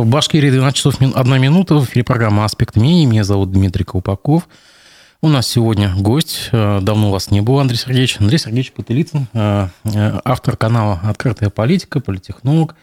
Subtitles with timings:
[0.00, 1.74] В Башкирии 12 часов 1 минута.
[1.74, 3.04] В эфире программа «Аспект мнений».
[3.04, 4.48] Меня зовут Дмитрий Колпаков.
[5.20, 6.48] У нас сегодня гость.
[6.52, 8.16] Э, давно вас не было, Андрей Сергеевич.
[8.18, 12.76] Андрей Сергеевич Потылицын, э, э, автор канала «Открытая политика», политехнолог.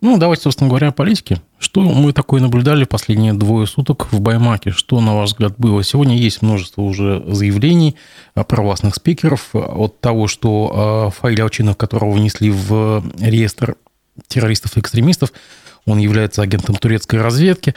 [0.00, 1.42] Ну, давайте, собственно говоря, о политике.
[1.58, 4.70] Что мы такое наблюдали последние двое суток в Баймаке?
[4.70, 5.84] Что, на ваш взгляд, было?
[5.84, 7.94] Сегодня есть множество уже заявлений
[8.34, 13.76] провластных спикеров от того, что Фаиль Алчинов, которого внесли в реестр
[14.28, 15.32] террористов и экстремистов,
[15.86, 17.74] он является агентом турецкой разведки,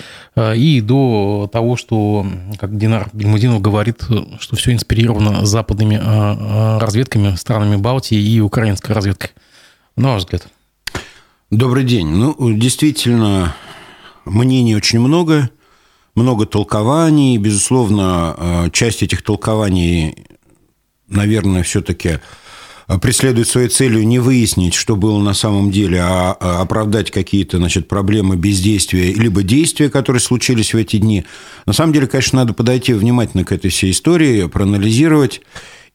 [0.55, 2.25] и до того, что,
[2.59, 4.03] как Динар Бельмудинов говорит,
[4.39, 5.99] что все инспирировано западными
[6.79, 9.31] разведками, странами Балтии и украинской разведкой.
[9.95, 10.47] На ваш взгляд?
[11.49, 12.07] Добрый день.
[12.07, 13.55] Ну, действительно,
[14.25, 15.49] мнений очень много,
[16.13, 17.37] много толкований.
[17.37, 20.27] Безусловно, э, часть этих толкований,
[21.07, 22.19] наверное, все-таки
[23.01, 27.89] преследует своей целью не выяснить, что было на самом деле, а, а оправдать какие-то значит,
[27.89, 31.25] проблемы бездействия, либо действия, которые случились в эти дни.
[31.65, 35.41] На самом деле, конечно, надо подойти внимательно к этой всей истории, проанализировать.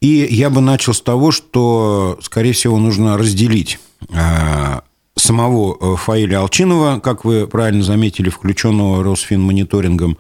[0.02, 3.78] И я бы начал с того, что, скорее всего, нужно разделить
[4.10, 4.80] э,
[5.16, 10.18] самого э, Фаиля Алчинова, как вы правильно заметили, включенного Росфинмониторингом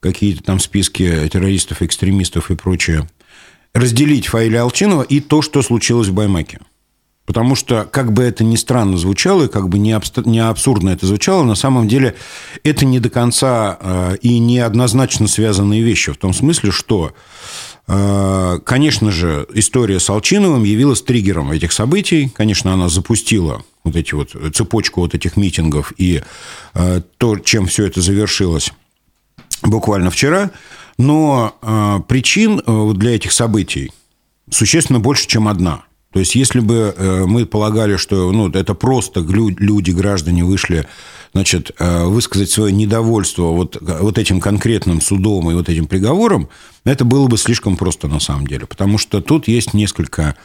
[0.00, 3.08] какие-то там списки террористов, экстремистов и прочее,
[3.74, 6.60] разделить Фаиля Алчинова и то, что случилось в Баймаке.
[7.26, 10.16] Потому что, как бы это ни странно звучало, и как бы не, абст...
[10.24, 12.14] не абсурдно это звучало, на самом деле
[12.64, 16.10] это не до конца э, и не однозначно связанные вещи.
[16.12, 17.12] В том смысле, что
[17.88, 22.28] Э, конечно же, история с Алчиновым явилась триггером этих событий.
[22.28, 26.22] Конечно, она запустила вот эти вот цепочку вот этих митингов и
[26.74, 28.72] э, то, чем все это завершилось
[29.62, 30.50] буквально вчера.
[30.98, 32.60] Но э, причин
[32.94, 33.92] для этих событий
[34.50, 35.84] существенно больше, чем одна.
[36.12, 36.94] То есть, если бы
[37.26, 40.86] мы полагали, что ну, это просто люди, граждане вышли
[41.32, 46.48] значит, э, высказать свое недовольство вот, вот этим конкретным судом и вот этим приговором,
[46.84, 48.66] это было бы слишком просто на самом деле.
[48.66, 50.36] Потому что тут есть несколько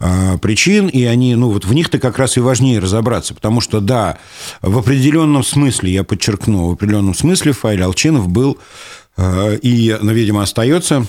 [0.00, 3.80] э, причин, и они, ну, вот в них-то как раз и важнее разобраться, потому что,
[3.80, 4.18] да,
[4.60, 8.56] в определенном смысле, я подчеркну, в определенном смысле Фаиль Алчинов был э,
[9.18, 11.06] и, ну, видимо, остается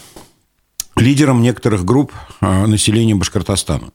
[0.95, 3.91] лидером некоторых групп населения Башкортостана.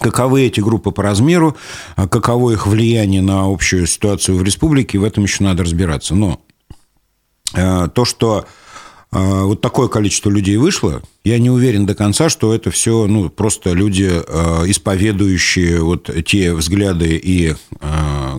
[0.00, 1.56] Каковы эти группы по размеру,
[1.96, 6.14] а каково их влияние на общую ситуацию в республике, в этом еще надо разбираться.
[6.14, 6.40] Но
[7.54, 8.44] э, то, что э,
[9.20, 13.72] вот такое количество людей вышло, я не уверен до конца, что это все ну, просто
[13.72, 17.54] люди, э, исповедующие вот те взгляды и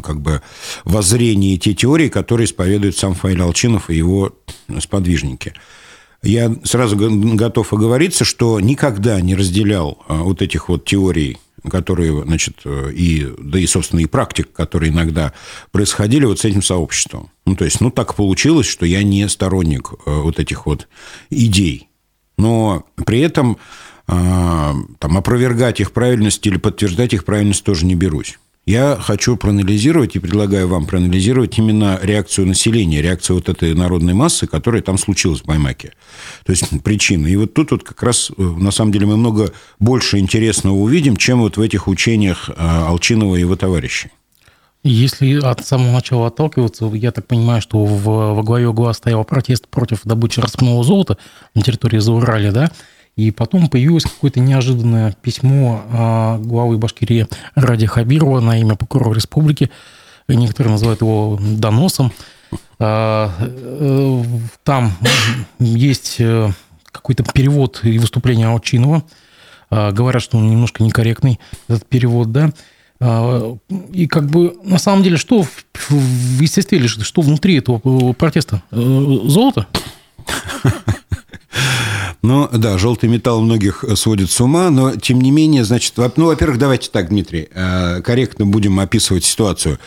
[0.04, 0.42] как бы
[0.84, 4.34] воззрения, и те теории, которые исповедует сам Фаиль Алчинов и его
[4.80, 5.54] сподвижники.
[6.24, 6.98] Я сразу
[7.36, 11.38] готов оговориться, что никогда не разделял вот этих вот теорий
[11.70, 15.34] которые, значит, э, и, да и, собственно, и практик, которые иногда
[15.72, 17.30] происходили вот с этим сообществом.
[17.46, 20.88] Ну, то есть, ну, так получилось, что я не сторонник э, вот этих вот
[21.30, 21.90] идей.
[22.38, 23.58] Но при этом
[24.08, 24.14] э,
[25.00, 28.40] там, опровергать их правильность или подтверждать их правильность тоже не берусь.
[28.66, 34.48] Я хочу проанализировать и предлагаю вам проанализировать именно реакцию населения, реакцию вот этой народной массы,
[34.48, 35.92] которая там случилась в Баймаке.
[36.46, 37.28] То есть причины.
[37.28, 41.18] И вот тут вот как раз, э, на самом деле, мы много больше интересного увидим,
[41.18, 44.12] чем вот в этих учениях э, Алчинова и его товарищей.
[44.86, 49.68] Если от самого начала отталкиваться, я так понимаю, что в, во главе угла стоял протест
[49.68, 51.18] против добычи распного золота
[51.54, 52.72] на территории Заурали, да?
[53.16, 59.70] И потом появилось какое-то неожиданное письмо а, главы Башкирии Ради Хабирова на имя прокурора республики.
[60.28, 62.12] Некоторые называют его доносом.
[62.80, 64.24] А, э,
[64.64, 64.94] там
[65.60, 66.50] есть э,
[66.92, 69.04] какой-то перевод и выступление Алчинова.
[69.70, 72.52] А, говорят, что он немножко некорректный, этот перевод, да.
[73.92, 78.64] И как бы на самом деле, что в, в естестве что внутри этого э, протеста?
[78.72, 79.68] Золото?
[82.24, 86.58] Ну, да, желтый металл многих сводит с ума, но, тем не менее, значит, ну, во-первых,
[86.58, 89.78] давайте так, Дмитрий, э, корректно будем описывать ситуацию.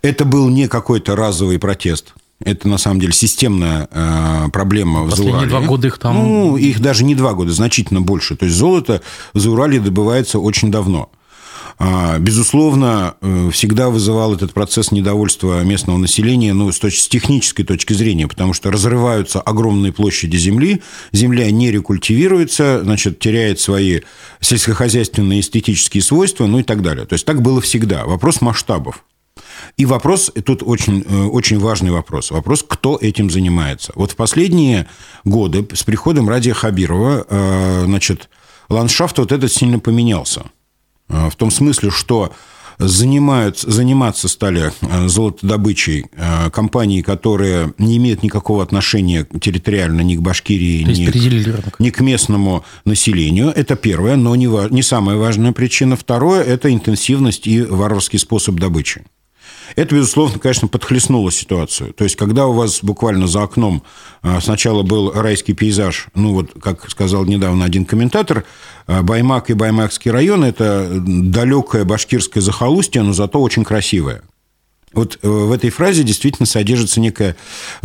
[0.00, 2.14] Это был не какой-то разовый протест.
[2.42, 5.46] Это, на самом деле, системная э, проблема в Заурале.
[5.46, 6.14] два года их там...
[6.14, 8.36] Ну, их даже не два года, значительно больше.
[8.36, 9.02] То есть, золото
[9.34, 11.10] в Заурале добывается очень давно.
[11.84, 17.64] А, безусловно, э, всегда вызывал этот процесс недовольства местного населения ну, с, точки, с технической
[17.64, 20.80] точки зрения, потому что разрываются огромные площади земли,
[21.10, 24.02] земля не рекультивируется, значит, теряет свои
[24.38, 27.04] сельскохозяйственные эстетические свойства, ну и так далее.
[27.04, 28.04] То есть так было всегда.
[28.04, 29.04] Вопрос масштабов.
[29.76, 32.30] И вопрос, тут очень, э, очень важный вопрос.
[32.30, 33.90] Вопрос, кто этим занимается.
[33.96, 34.86] Вот в последние
[35.24, 38.30] годы с приходом Радия Хабирова, э, значит,
[38.68, 40.44] ландшафт вот этот сильно поменялся.
[41.12, 42.32] А, в том смысле, что
[42.78, 50.20] занимают, заниматься стали э, золотодобычей э, компании, которые не имеют никакого отношения территориально ни к
[50.20, 51.04] Башкирии, ни,
[51.78, 53.52] ни к местному населению.
[53.54, 55.96] Это первое, но не, не самая важная причина.
[55.96, 59.02] Второе– это интенсивность и варварский способ добычи.
[59.76, 61.92] Это, безусловно, конечно, подхлестнуло ситуацию.
[61.92, 63.82] То есть, когда у вас буквально за окном
[64.22, 68.44] а, сначала был райский пейзаж, ну вот, как сказал недавно один комментатор,
[68.86, 74.22] а, Баймак и Баймакский район– это далекое башкирское захолустье, но зато очень красивое.
[74.92, 77.34] Вот э, в этой фразе действительно содержится некая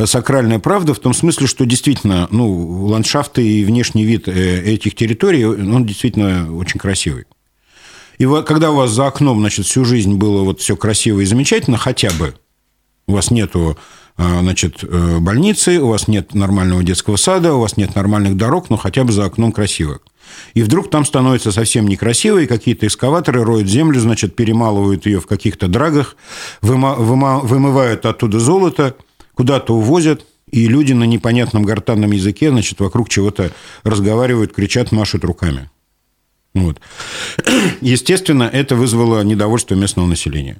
[0.03, 5.45] сакральная правда в том смысле, что действительно ну, ландшафты и внешний вид э, этих территорий,
[5.45, 7.25] он действительно очень красивый.
[8.17, 11.25] И вот, когда у вас за окном, значит, всю жизнь было вот все красиво и
[11.25, 12.33] замечательно, хотя бы
[13.07, 13.77] у вас нету
[14.19, 18.71] а, значит, э, больницы, у вас нет нормального детского сада, у вас нет нормальных дорог,
[18.71, 19.99] но хотя бы за окном красиво.
[20.55, 25.27] И вдруг там становится совсем некрасиво, и какие-то экскаваторы роют землю, значит, перемалывают ее в
[25.27, 26.17] каких-то драгах,
[26.61, 28.95] вымывают оттуда золото,
[29.35, 33.51] куда-то увозят, и люди на непонятном гортанном языке, значит, вокруг чего-то
[33.83, 35.69] разговаривают, кричат, машут руками.
[36.63, 36.81] Вот.
[37.81, 40.57] Естественно, это вызвало недовольство местного населения.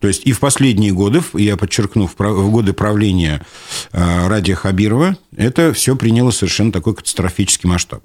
[0.00, 3.44] То есть и в последние годы, я подчеркну, в годы правления
[3.92, 8.02] э, Радия Хабирова, это все приняло совершенно такой катастрофический масштаб.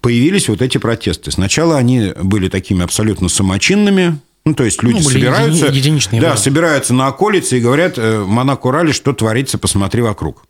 [0.00, 1.30] Появились вот эти протесты.
[1.30, 6.36] Сначала они были такими абсолютно самочинными, ну, то есть люди ну, собираются, единичные, да, да,
[6.36, 10.44] собираются на околице и говорят, э, Монако Ралли, что творится, посмотри вокруг.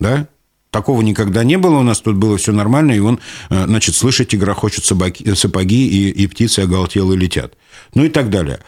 [0.00, 0.26] Да?
[0.72, 3.20] Такого никогда не было, у нас тут было все нормально, и он,
[3.50, 7.52] э, значит, слышите, грохочут собаки, сапоги, и, и птицы оголтелые летят.
[7.94, 8.58] Ну и так далее.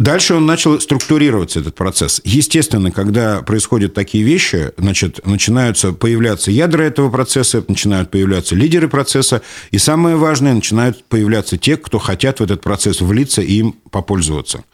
[0.00, 2.20] Дальше он начал структурироваться, этот процесс.
[2.24, 9.42] Естественно, когда происходят такие вещи, значит, начинаются появляться ядра этого процесса, начинают появляться лидеры процесса,
[9.70, 14.64] и самое важное, начинают появляться те, кто хотят в этот процесс влиться и им попользоваться.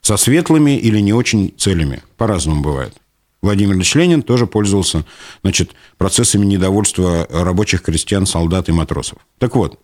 [0.00, 2.02] Со светлыми или не очень целями.
[2.16, 2.94] По-разному бывает.
[3.42, 5.04] Владимир Ильич Ленин тоже пользовался
[5.42, 9.18] значит, процессами недовольства рабочих, крестьян, солдат и матросов.
[9.38, 9.78] Так вот,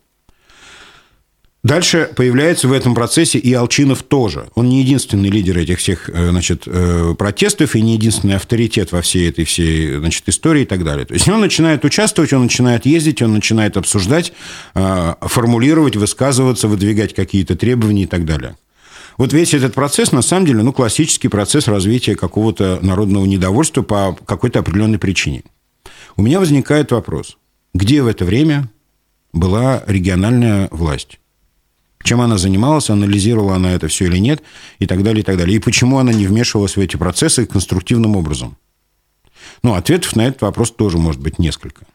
[1.64, 4.50] Дальше появляется в этом процессе и Алчинов тоже.
[4.54, 9.00] Он не единственный лидер этих всех э, значит, э, протестов и не единственный авторитет во
[9.00, 11.06] всей этой всей значит, истории и так далее.
[11.06, 14.34] То есть он начинает участвовать, он начинает ездить, он начинает обсуждать,
[14.74, 18.56] э, формулировать, высказываться, выдвигать какие-то требования и так далее.
[19.16, 24.16] Вот весь этот процесс, на самом деле, ну, классический процесс развития какого-то народного недовольства по
[24.26, 25.42] какой-то определенной причине.
[26.16, 27.38] У меня возникает вопрос,
[27.72, 28.70] где в это время
[29.32, 31.20] была региональная власть?
[32.02, 34.42] Чем она занималась, анализировала она это все или нет,
[34.78, 35.56] и так далее, и так далее.
[35.56, 38.56] И почему она не вмешивалась в эти процессы конструктивным образом?
[39.62, 41.86] Ну, ответов на этот вопрос тоже может быть несколько.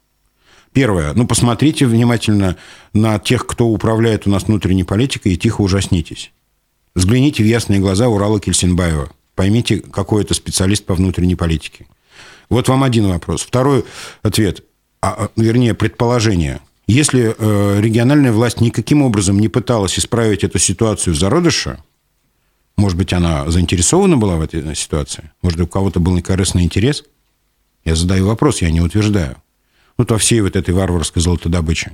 [0.73, 1.13] Первое.
[1.13, 2.57] Ну, посмотрите внимательно
[2.93, 6.31] на тех, кто управляет у нас внутренней политикой, и тихо ужаснитесь.
[6.99, 9.09] Взгляните в ясные глаза Урала Кельсинбаева.
[9.33, 11.87] Поймите, какой это специалист по внутренней политике.
[12.49, 13.41] Вот вам один вопрос.
[13.41, 13.85] Второй
[14.21, 14.65] ответ,
[15.01, 16.59] а, а вернее, предположение.
[16.87, 21.81] Если э, региональная власть никаким образом не пыталась исправить эту ситуацию в зародыше,
[22.75, 25.31] может быть, она заинтересована была в этой ситуации?
[25.41, 27.05] Может, у кого-то был некорыстный интерес?
[27.85, 29.37] Я задаю вопрос, я не утверждаю.
[29.97, 31.93] Вот во всей вот этой варварской золотодобыче.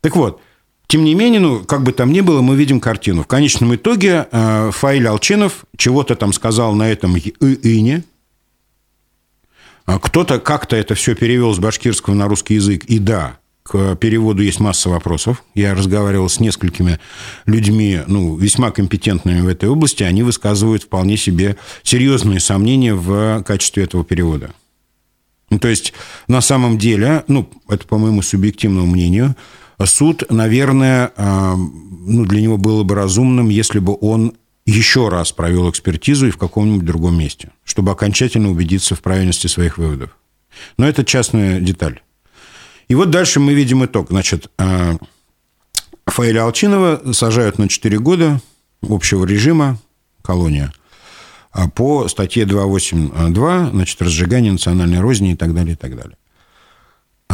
[0.00, 0.40] Так вот,
[0.92, 3.22] тем не менее, ну, как бы там ни было, мы видим картину.
[3.22, 8.04] В конечном итоге э, Фаиль Алчинов чего-то там сказал на этом ине.
[9.86, 12.84] А кто-то как-то это все перевел с башкирского на русский язык.
[12.84, 15.42] И да, к переводу есть масса вопросов.
[15.54, 17.00] Я разговаривал с несколькими
[17.46, 20.02] людьми, ну, весьма компетентными в этой области.
[20.02, 24.50] Они высказывают вполне себе серьезные сомнения в качестве этого перевода.
[25.48, 25.94] Ну, то есть,
[26.28, 29.34] на самом деле, ну, это по моему субъективному мнению–
[29.86, 34.34] суд, наверное, а, ну, для него было бы разумным, если бы он
[34.66, 39.78] еще раз провел экспертизу и в каком-нибудь другом месте, чтобы окончательно убедиться в правильности своих
[39.78, 40.16] выводов.
[40.76, 42.00] Но это частная деталь.
[42.88, 44.08] И вот дальше мы видим итог.
[44.10, 44.96] Значит, а,
[46.06, 48.40] Фаиля Алчинова сажают на 4 года
[48.88, 49.78] общего режима,
[50.22, 50.72] колония,
[51.52, 56.16] а по статье 282, значит, разжигание национальной розни и так далее, и так далее.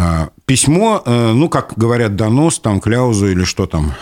[0.00, 3.94] А, письмо, э, ну, как говорят, донос, там, кляузу или что там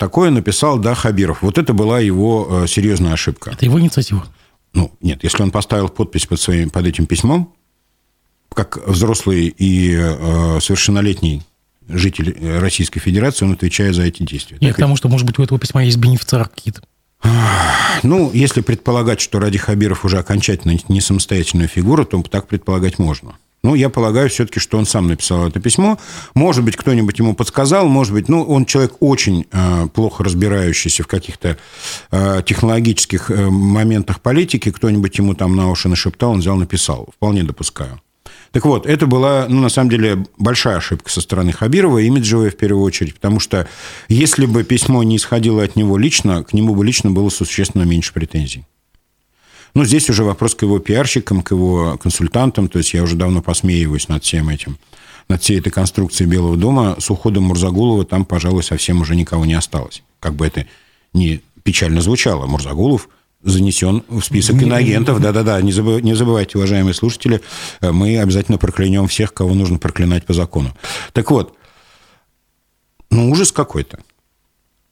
[0.00, 1.42] такое написал, да, Хабиров.
[1.42, 3.50] Вот это была его э, серьезная ошибка.
[3.52, 4.26] Это его инициатива?
[4.72, 7.54] Ну, нет, если он поставил подпись под, своим, под этим письмом,
[8.52, 11.42] как взрослый и э, совершеннолетний
[11.88, 14.58] житель Российской Федерации, он отвечает за эти действия.
[14.60, 16.82] Нет, потому что, может быть, у этого письма есть бенефициар какие-то.
[18.02, 23.36] Ну, если предполагать, что Ради Хабиров уже окончательно не самостоятельная фигура, то так предполагать можно.
[23.64, 25.98] Ну, я полагаю все-таки, что он сам написал это письмо.
[26.34, 31.06] Может быть, кто-нибудь ему подсказал, может быть, ну, он человек очень э, плохо разбирающийся в
[31.06, 31.56] каких-то
[32.10, 37.08] э, технологических э, моментах политики, кто-нибудь ему там на уши нашептал, он взял, написал.
[37.16, 38.02] Вполне допускаю.
[38.52, 42.58] Так вот, это была, ну, на самом деле, большая ошибка со стороны Хабирова, имиджевая в
[42.58, 43.66] первую очередь, потому что
[44.08, 48.12] если бы письмо не исходило от него лично, к нему бы лично было существенно меньше
[48.12, 48.66] претензий.
[49.74, 52.68] Но здесь уже вопрос к его пиарщикам, к его консультантам.
[52.68, 54.78] То есть я уже давно посмеиваюсь над всем этим
[55.28, 59.54] над всей этой конструкцией Белого дома, с уходом Мурзагулова там, пожалуй, совсем уже никого не
[59.54, 60.02] осталось.
[60.20, 60.66] Как бы это
[61.14, 63.08] ни печально звучало, Мурзагулов
[63.42, 65.20] занесен в список иноагентов.
[65.20, 67.40] Да-да-да, не, забыв, не забывайте, уважаемые слушатели,
[67.80, 70.76] мы обязательно проклянем всех, кого нужно проклинать по закону.
[71.12, 71.56] Так вот,
[73.10, 73.98] ну, ужас какой-то.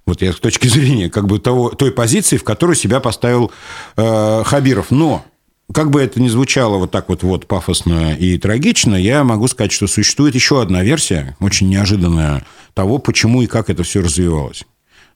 [0.07, 3.53] Вот я с точки зрения как бы того, той позиции, в которую себя поставил
[3.97, 4.91] э, Хабиров.
[4.91, 5.25] Но
[5.73, 9.73] как бы это ни звучало вот так вот, вот пафосно и трагично, я могу сказать,
[9.73, 12.45] что существует еще одна версия, очень неожиданная,
[12.75, 14.65] того, почему и как это все развивалось.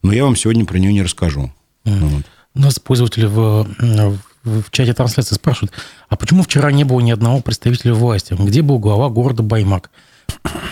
[0.02, 1.52] Но я вам сегодня про нее не расскажу.
[1.84, 1.98] Mm.
[1.98, 2.22] Вот.
[2.54, 5.72] У нас пользователи в, в, в чате трансляции спрашивают,
[6.08, 8.34] а почему вчера не было ни одного представителя власти?
[8.38, 9.90] Где был глава города Баймак?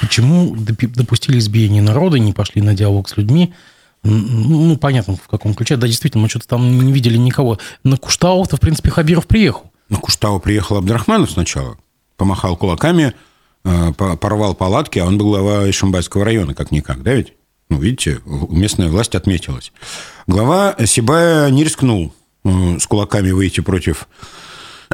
[0.00, 3.54] Почему допустили избиение народа, не пошли на диалог с людьми?
[4.04, 5.76] Ну, понятно, в каком ключе.
[5.76, 7.58] Да, действительно, мы что-то там не видели никого.
[7.82, 9.73] На Куштау-то, в принципе, Хабиров приехал.
[9.88, 11.78] На Куштау приехал Абдрахманов сначала.
[12.16, 13.14] Помахал кулаками,
[13.64, 17.32] э, порвал палатки, а он был глава Ишимбайского района, как-никак, да ведь?
[17.70, 18.20] Ну, видите,
[18.50, 19.73] местная власть отметилась.
[20.26, 24.06] Глава Сибая не рискнул э, с кулаками выйти против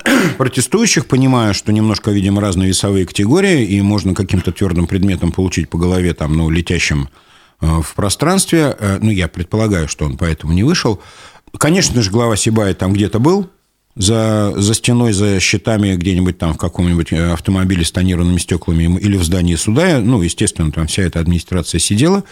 [0.39, 5.79] протестующих, понимая, что немножко, видимо, разные весовые категории, и можно каким-то твердым предметом получить по
[5.79, 7.09] голове, там, ну, летящим
[7.61, 8.77] в пространстве.
[8.79, 11.01] Э, ну, я предполагаю, что он поэтому не вышел.
[11.59, 13.51] Конечно же, глава Сибая там где-то был,
[13.97, 19.17] за, за стеной, за щитами где-нибудь там в каком-нибудь э, автомобиле с тонированными стеклами или
[19.17, 19.99] в здании суда.
[20.01, 22.25] Ну, естественно, там вся эта администрация сидела.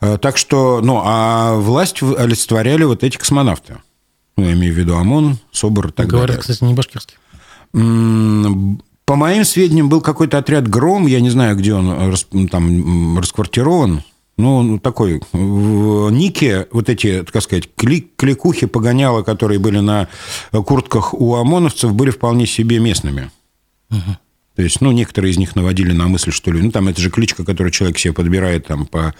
[0.00, 3.76] Так что, ну, а власть олицетворяли вот эти космонавты.
[4.36, 6.40] Ну, я имею в виду ОМОН, СОБР и так Говорят, далее.
[6.42, 7.16] кстати, не башкирский.
[9.06, 14.02] По моим сведениям, был какой-то отряд «Гром», я не знаю, где он там расквартирован,
[14.36, 20.08] ну, ну, такой, в нике вот эти, так сказать, клик, кликухи, погоняла, которые были на
[20.50, 23.30] куртках у ОМОНовцев, были вполне себе местными.
[23.90, 24.18] Угу.
[24.56, 27.10] То есть, ну, некоторые из них наводили на мысль, что ли, ну, там это же
[27.10, 29.14] кличка, которую человек себе подбирает там по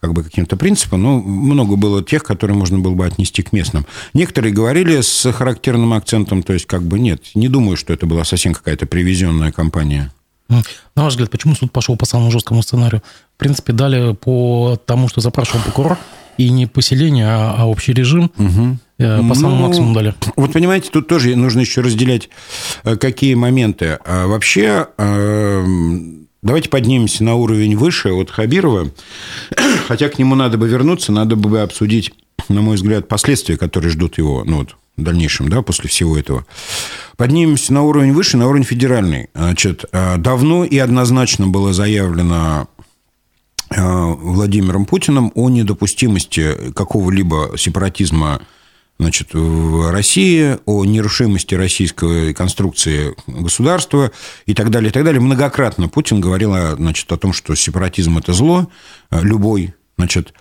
[0.00, 3.86] как бы каким-то принципам, но много было тех, которые можно было бы отнести к местным.
[4.14, 8.24] Некоторые говорили с характерным акцентом, то есть как бы нет, не думаю, что это была
[8.24, 10.12] совсем какая-то привезенная компания.
[10.48, 13.02] На ваш взгляд, почему суд пошел по самому жесткому сценарию?
[13.42, 15.98] В принципе, дали по тому, что запрашивал прокурор,
[16.38, 18.30] и не поселение, а, а общий режим.
[18.38, 18.78] Угу.
[19.28, 20.14] По самому ну, максимуму дали.
[20.36, 22.28] Вот понимаете, тут тоже нужно еще разделять,
[22.84, 23.98] э, какие моменты.
[24.06, 25.64] А вообще, э,
[26.40, 28.92] давайте поднимемся на уровень выше от Хабирова.
[29.88, 32.12] Хотя к нему надо бы вернуться, надо бы обсудить,
[32.48, 36.46] на мой взгляд, последствия, которые ждут его ну, вот, в дальнейшем, да, после всего этого.
[37.16, 39.30] Поднимемся на уровень выше, на уровень федеральный.
[39.34, 42.68] Значит, давно и однозначно было заявлено
[43.76, 48.40] Владимиром Путиным о недопустимости какого-либо сепаратизма
[48.98, 54.12] значит, в России, о нерушимости российской конструкции государства
[54.46, 55.20] и так далее, и так далее.
[55.20, 58.68] Многократно Путин говорил значит, о том, что сепаратизм– это зло,
[59.10, 60.32] э, любой, значит,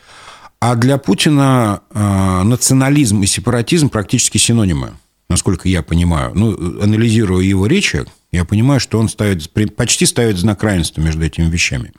[0.60, 4.92] а для Путина э, национализм и сепаратизм практически синонимы,
[5.32, 6.32] насколько я понимаю.
[6.36, 11.50] Ну, анализируя его речи, я понимаю, что он ставит, почти ставит знак равенства между этими
[11.50, 11.94] вещами.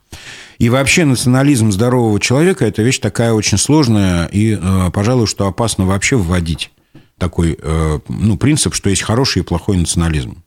[0.58, 5.86] И вообще национализм здорового человека– это вещь такая очень сложная и, э, пожалуй, что опасно
[5.86, 6.70] вообще вводить
[7.18, 10.42] такой э, ну, принцип, что есть хороший и плохой национализм.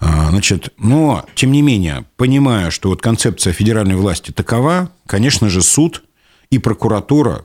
[0.00, 6.02] Значит, но, тем не менее, понимая, что вот концепция федеральной власти такова, конечно же, суд
[6.50, 7.44] и прокуратура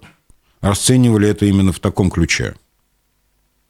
[0.62, 2.56] расценивали это именно в таком ключе.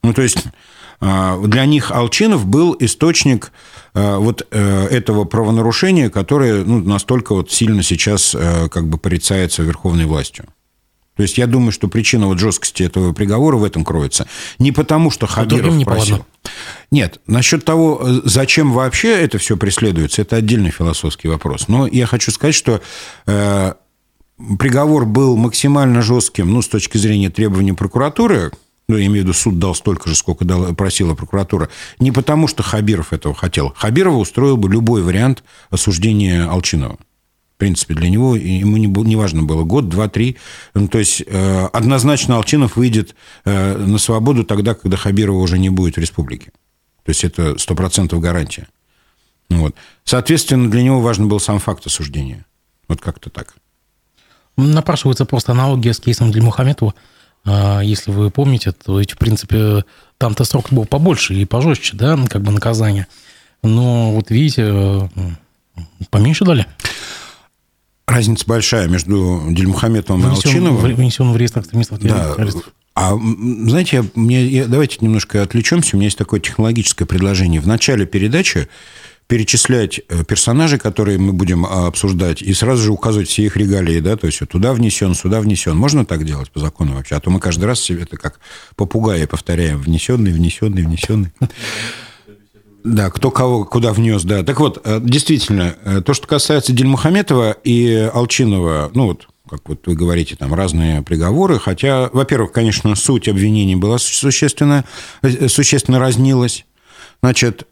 [0.03, 0.51] Ну, то есть а,
[0.99, 3.51] для них Алчинов был источник
[3.97, 9.63] а, вот э, этого правонарушения, которое ну, настолько вот сильно сейчас э, как бы порицается
[9.63, 10.45] верховной властью.
[11.15, 14.27] То есть я думаю, что причина вот жесткости этого приговора в этом кроется.
[14.59, 16.23] Не потому, что Хабиров не просил.
[16.91, 21.67] Нет, насчет того, э, зачем вообще это все преследуется, это отдельный философский вопрос.
[21.67, 22.81] Но я хочу сказать, что
[24.59, 28.51] приговор был максимально жестким, ну, с точки зрения требований прокуратуры,
[28.87, 32.47] ну, я имею в виду, суд дал столько же, сколько дала, просила прокуратура, не потому,
[32.47, 33.73] что Хабиров этого хотел.
[33.75, 36.97] Хабирова устроил бы любой вариант осуждения Алчинова.
[37.55, 40.37] В принципе, для него ему не, не важно было год, два, три.
[40.73, 43.15] Ну, то есть, э, однозначно Алчинов выйдет
[43.45, 46.51] э, на свободу тогда, когда Хабирова уже не будет в республике.
[47.03, 48.67] То есть, это сто процентов гарантия.
[49.49, 49.75] Вот.
[50.03, 52.45] Соответственно, для него важен был сам факт осуждения.
[52.87, 53.55] Вот как-то так.
[54.55, 56.93] Напрашивается просто аналогия с кейсом Дельмухаметова.
[56.93, 57.16] А,
[57.83, 59.85] если вы помните, то ведь, в принципе,
[60.17, 63.07] там-то срок был побольше и пожестче, да, как бы наказание.
[63.63, 65.09] Но вот видите,
[66.09, 66.65] поменьше дали.
[68.07, 70.95] Разница большая между Дельмухаметовым и Алчиновым.
[70.95, 72.35] Внесен в реестр экстремистов да.
[72.95, 75.95] А знаете, мне, я, давайте немножко отвлечемся.
[75.95, 77.61] У меня есть такое технологическое предложение.
[77.61, 78.69] В начале передачи
[79.27, 83.99] перечислять э, персонажей, которые мы будем а, обсуждать, и сразу же указывать все их регалии,
[83.99, 85.75] да, то есть вот туда внесен, сюда внесен.
[85.75, 87.15] Можно так делать по закону вообще?
[87.15, 88.39] А то мы каждый раз себе это как
[88.75, 89.81] попугаи повторяем.
[89.81, 91.31] Внесенный, внесенный, внесенный.
[92.83, 94.43] Да, кто кого куда внес, да.
[94.43, 99.87] Так вот, э, действительно, э, то, что касается Дельмухаметова и Алчинова, ну вот, как вот
[99.87, 104.85] вы говорите, там разные приговоры, хотя, во-первых, конечно, суть обвинений была существенно,
[105.47, 106.65] существенно разнилась.
[107.21, 107.67] Значит,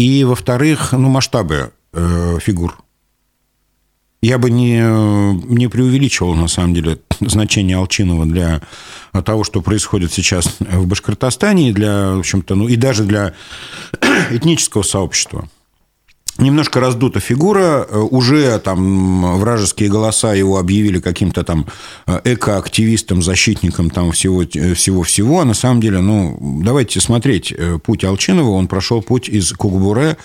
[0.00, 2.78] и, во-вторых, ну, масштабы э, фигур.
[4.22, 4.80] Я бы не,
[5.54, 8.62] не преувеличивал, на самом деле, значение Алчинова для
[9.26, 13.34] того, что происходит сейчас в Башкортостане, и для, в общем-то, ну, и даже для
[14.30, 15.50] этнического сообщества
[16.40, 21.66] немножко раздута фигура, э, уже там вражеские голоса его объявили каким-то там
[22.06, 27.54] э, экоактивистом, защитником там всего-всего, э, а на самом деле, ну, давайте смотреть
[27.84, 30.16] путь Алчинова, он прошел путь из Кугбуре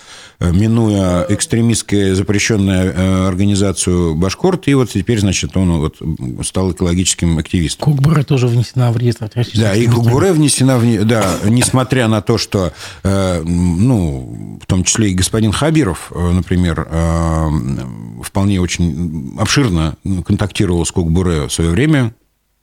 [0.41, 6.01] минуя экстремистскую запрещенную организацию Башкорт, и вот теперь, значит, он вот
[6.45, 7.93] стал экологическим активистом.
[7.93, 11.05] Кукбуре тоже внесена в реестр Да, и Кукбуре внесена в...
[11.05, 16.87] Да, несмотря на то, что, ну, в том числе и господин Хабиров, например,
[18.23, 19.95] вполне очень обширно
[20.25, 22.13] контактировал с Кукбуре в свое время,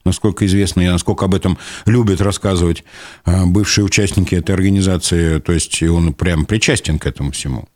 [0.05, 2.85] насколько известно, и насколько об этом любят рассказывать
[3.25, 7.69] а, бывшие участники этой организации, то есть он прям причастен к этому всему.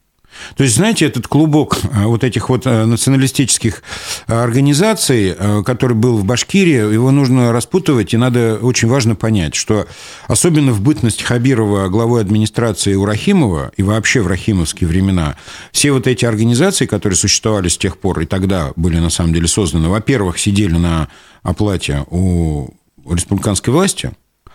[0.57, 3.83] То есть, знаете, этот клубок а, вот этих вот а, националистических
[4.27, 9.87] организаций, который был в Башкирии, его нужно распутывать, и надо очень важно понять, что
[10.27, 15.37] особенно в бытность Хабирова главой администрации у Рахимова и вообще в рахимовские времена,
[15.73, 19.49] все вот эти организации, которые существовали с тех пор и тогда были на самом деле
[19.49, 21.09] созданы, во-первых, сидели на
[21.43, 22.69] оплате у
[23.09, 24.13] республиканской власти,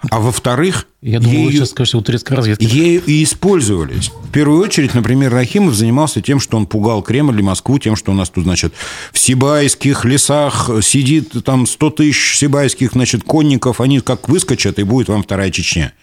[0.10, 2.64] а во-вторых, я думаю, ею, вы сейчас скажете, у турецкой разведки.
[2.64, 4.10] Ею и использовались.
[4.10, 8.12] В первую очередь, например, Рахимов занимался тем, что он пугал Кремль и Москву тем, что
[8.12, 8.74] у нас тут, значит,
[9.12, 15.10] в сибайских лесах сидит там 100 тысяч сибайских, значит, конников, они как выскочат, и будет
[15.10, 15.94] вам вторая Чечня.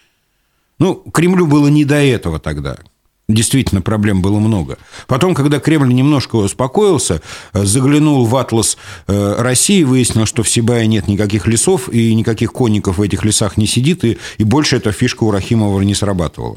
[0.78, 2.78] Ну, Кремлю было не до этого тогда.
[3.28, 4.78] Действительно, проблем было много.
[5.06, 7.20] Потом, когда Кремль немножко успокоился,
[7.52, 12.52] э, заглянул в атлас э, России, выяснил, что в Сибае нет никаких лесов, и никаких
[12.52, 16.56] конников в этих лесах не сидит, и, и больше эта фишка у Рахимова не срабатывала.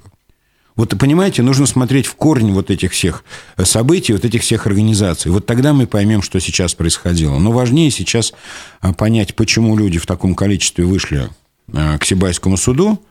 [0.77, 3.25] Вот, понимаете, нужно смотреть в корень вот этих всех
[3.57, 5.29] э, событий, вот этих всех организаций.
[5.29, 7.37] Вот тогда мы поймем, что сейчас происходило.
[7.37, 8.31] Но важнее сейчас
[8.97, 11.27] понять, почему люди в таком количестве вышли
[11.67, 13.01] к Сибайскому суду,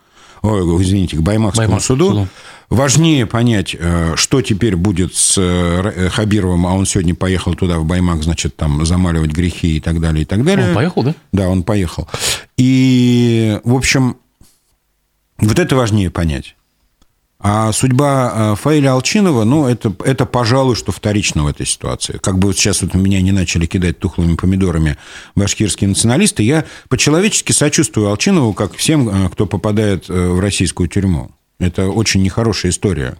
[0.42, 2.08] ой, извините, к Баймакскому Баймакскому суду.
[2.10, 2.28] суду.
[2.70, 7.84] Важнее понять, э, что теперь будет с э, Хабировым, а он сегодня поехал туда, в
[7.84, 10.68] Баймак, значит, там замаливать грехи и так далее, и так далее.
[10.68, 11.14] Он поехал, да?
[11.32, 12.08] Да, он поехал.
[12.56, 14.16] И, в общем,
[15.38, 16.54] вот это важнее понять.
[17.42, 22.18] А судьба э, Фаиля Алчинова, ну, это, это, пожалуй, что вторично в этой ситуации.
[22.22, 24.98] Как бы вот сейчас вот меня не начали кидать тухлыми помидорами
[25.36, 31.30] башкирские националисты, я по-человечески сочувствую Алчинову, как всем, э, кто попадает э, в российскую тюрьму.
[31.58, 33.16] Это очень нехорошая история.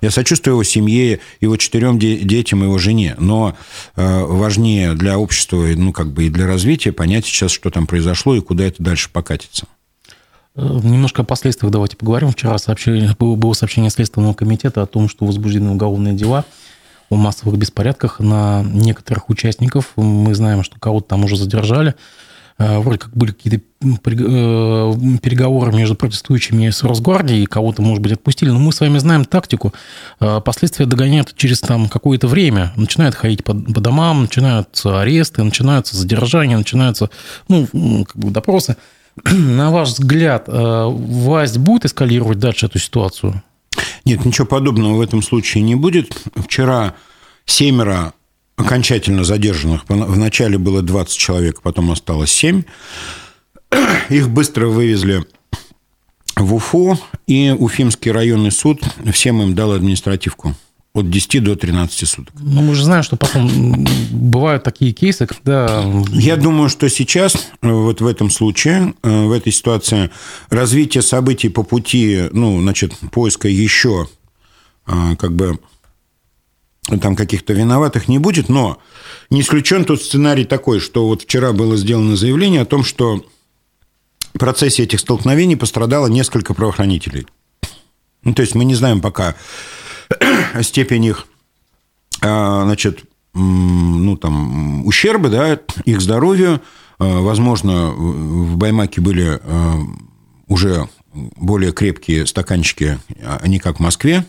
[0.00, 3.14] Я сочувствую его семье, его четырем детям, его жене.
[3.18, 3.56] Но
[3.96, 8.40] важнее для общества, ну, как бы и для развития понять сейчас, что там произошло и
[8.40, 9.66] куда это дальше покатится.
[10.56, 12.30] Э, немножко о последствиях давайте поговорим.
[12.30, 16.44] Вчера сообщили, было сообщение Следственного комитета о том, что возбуждены уголовные дела
[17.08, 19.92] о массовых беспорядках на некоторых участников.
[19.96, 21.94] Мы знаем, что кого-то там уже задержали.
[22.58, 28.48] Э, вроде как были какие-то э, переговоры между протестующими с Росгвардией, кого-то, может быть, отпустили.
[28.48, 29.74] Но мы с вами знаем тактику.
[30.18, 32.72] Последствия догоняют через там какое-то время.
[32.76, 37.10] Начинают ходить по, по домам, начинаются аресты, начинаются задержания, начинаются
[37.46, 37.66] ну,
[38.06, 38.76] как бы допросы.
[39.24, 43.42] На ваш взгляд, э, власть будет эскалировать дальше эту ситуацию?
[44.04, 46.22] Нет, ничего подобного в этом случае не будет.
[46.34, 46.94] Вчера
[47.44, 48.12] семеро
[48.56, 49.84] окончательно задержанных.
[49.88, 52.62] Вначале было 20 человек, потом осталось 7.
[54.08, 55.24] Их быстро вывезли
[56.36, 60.54] в Уфу, и Уфимский районный суд всем им дал административку
[60.96, 62.34] от 10 до 13 суток.
[62.40, 65.84] Ну, мы же знаем, что потом бывают такие кейсы, когда...
[66.10, 70.10] Я думаю, что сейчас, э, вот в этом случае, э, в этой ситуации,
[70.48, 74.08] развитие событий по пути, ну, значит, поиска еще
[74.86, 75.58] э, как бы
[77.02, 78.78] там каких-то виноватых не будет, но
[79.28, 83.22] не исключен тот сценарий такой, что вот вчера было сделано заявление о том, что
[84.32, 87.26] в процессе этих столкновений пострадало несколько правоохранителей.
[88.22, 89.34] Ну, то есть мы не знаем пока
[90.62, 91.26] степень их,
[92.22, 96.62] а, значит, ну, там, ущерба, да, их здоровью.
[96.98, 99.78] А, возможно, в Баймаке были а,
[100.48, 104.24] уже более крепкие стаканчики, а не как в Москве.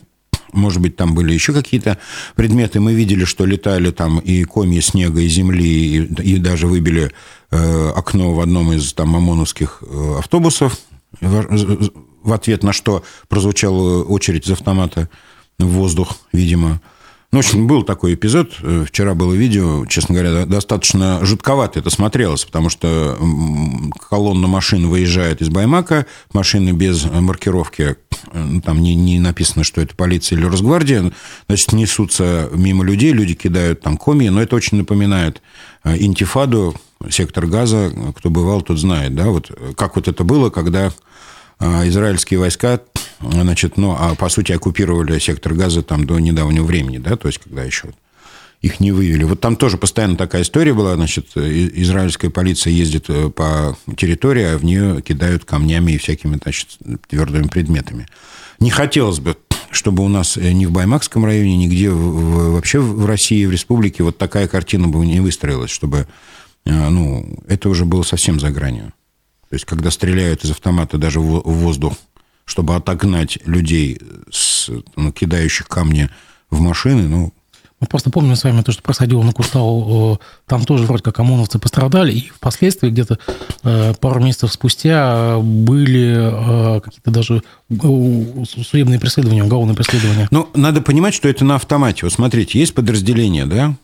[0.53, 1.97] Может быть, там были еще какие-то
[2.35, 2.79] предметы.
[2.79, 7.11] Мы видели, что летали там и комья снега, и земли, и, и даже выбили
[7.51, 10.79] э, окно в одном из там ОМОНовских э, автобусов,
[11.19, 15.09] в, в ответ на что прозвучала очередь из автомата
[15.59, 16.81] в воздух, видимо.
[17.31, 18.53] Ну, в общем, был такой эпизод.
[18.61, 23.17] Э, вчера было видео, честно говоря, достаточно жутковато это смотрелось, потому что
[24.09, 27.97] колонна машин выезжает из Баймака, машины без маркировки,
[28.31, 31.11] э, ну, там не, не написано, что это полиция или Росгвардия,
[31.47, 35.41] значит, несутся мимо людей, люди кидают там коми, но это очень напоминает
[35.83, 36.75] э, интифаду,
[37.09, 40.93] сектор газа, кто бывал, тот знает, да, вот как вот это было, когда
[41.59, 42.81] израильские войска
[43.19, 47.39] значит, ну, а по сути оккупировали сектор газа там до недавнего времени, да, то есть
[47.39, 47.89] когда еще
[48.61, 49.23] их не вывели.
[49.23, 54.57] Вот там тоже постоянно такая история была, значит, израильская полиция ездит э, по территории, а
[54.57, 56.69] в нее кидают камнями и всякими, значит,
[57.07, 58.07] твердыми предметами.
[58.59, 59.37] Не хотелось бы,
[59.69, 64.47] чтобы у нас ни в Баймакском районе, нигде вообще в России, в республике вот такая
[64.47, 66.07] картина бы не выстроилась, чтобы,
[66.65, 68.91] э, ну, это уже было совсем за гранью.
[69.49, 71.93] То есть, когда стреляют из автомата даже в воздух
[72.47, 73.99] чтобы отогнать людей,
[74.31, 76.09] с, ну, кидающих камни
[76.49, 77.33] в машины, ну,
[77.79, 80.19] мы просто помним с вами то, что происходило на Кустау.
[80.47, 83.19] Там тоже вроде как ОМОНовцы пострадали, и впоследствии где-то
[83.61, 90.27] э, пару месяцев спустя были э, какие-то даже судебные преследования, уголовные преследования.
[90.31, 92.07] Ну, надо понимать, что это на автомате.
[92.07, 93.75] Вот смотрите, есть подразделение, да?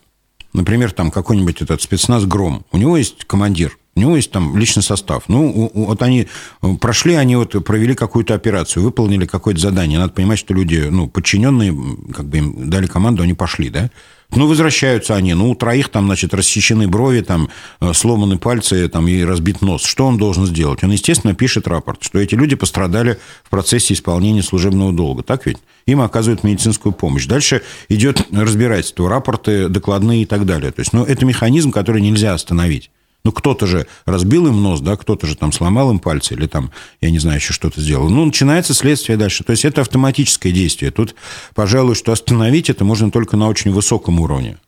[0.52, 2.64] Например, там какой-нибудь этот спецназ «Гром».
[2.72, 5.24] У него есть командир– у него есть там личный состав.
[5.28, 6.26] Ну, вот они
[6.62, 9.98] э, прошли, они вот провели какую-то операцию, выполнили какое-то задание.
[9.98, 11.74] Надо понимать, что люди, ну, подчиненные,
[12.12, 13.90] как бы им дали команду, они пошли, да?
[14.34, 15.34] Ну, возвращаются они.
[15.34, 19.84] Ну, у троих там, значит, рассечены брови, там, э, сломаны пальцы там, и разбит нос.
[19.84, 20.82] Что он должен сделать?
[20.82, 25.22] Он, естественно, пишет рапорт, что эти люди пострадали в процессе исполнения служебного долга.
[25.22, 25.58] Так ведь?
[25.86, 27.26] Им оказывают медицинскую помощь.
[27.26, 30.72] Дальше идет разбирательство, рапорты, докладные и так далее.
[30.72, 32.90] То есть, ну, это механизм, который нельзя остановить.
[33.24, 36.70] Ну, кто-то же разбил им нос, да, кто-то же там сломал им пальцы или там,
[37.00, 38.10] я не знаю, еще что-то сделал.
[38.10, 39.44] Ну, начинается следствие дальше.
[39.44, 40.90] То есть это автоматическое действие.
[40.90, 41.14] Тут,
[41.54, 44.58] пожалуй, что остановить это можно только на очень высоком уровне.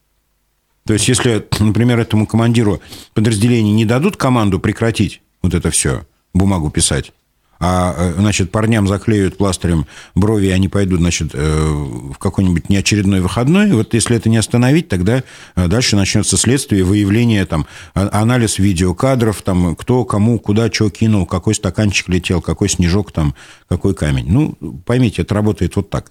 [0.86, 2.80] То есть, если, например, этому командиру
[3.12, 7.12] подразделения не дадут команду прекратить вот это все, бумагу писать,
[7.58, 13.20] а, э, значит, парням заклеют пластырем брови, и они пойдут, значит, э, в какой-нибудь неочередной
[13.20, 13.72] выходной.
[13.72, 15.22] Вот если это не остановить, тогда
[15.54, 21.26] э, дальше начнется следствие, выявление, там, а, анализ видеокадров, там, кто кому, куда, что кинул,
[21.26, 23.34] какой стаканчик летел, какой снежок, там,
[23.68, 24.26] какой камень.
[24.28, 26.10] Ну, поймите, это работает вот так.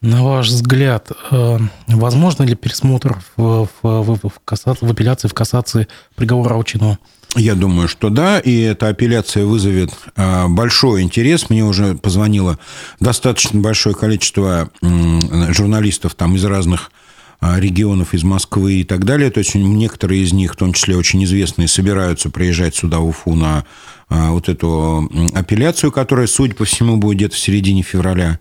[0.00, 1.10] На ваш взгляд,
[1.88, 6.98] возможно ли пересмотр в, в, в, в, касса, в апелляции, в кассации приговора Аучинова?
[7.36, 11.50] Я думаю, что да, и эта апелляция вызовет а, большой интерес.
[11.50, 12.58] Мне уже позвонило
[13.00, 16.90] достаточно большое количество журналистов там из разных
[17.40, 19.30] а, регионов, из Москвы и так далее.
[19.30, 23.34] То есть некоторые из них, в том числе очень известные, собираются приезжать сюда, в Уфу,
[23.34, 23.64] на
[24.08, 28.40] а, вот эту апелляцию, которая, судя по всему, будет где-то в середине февраля.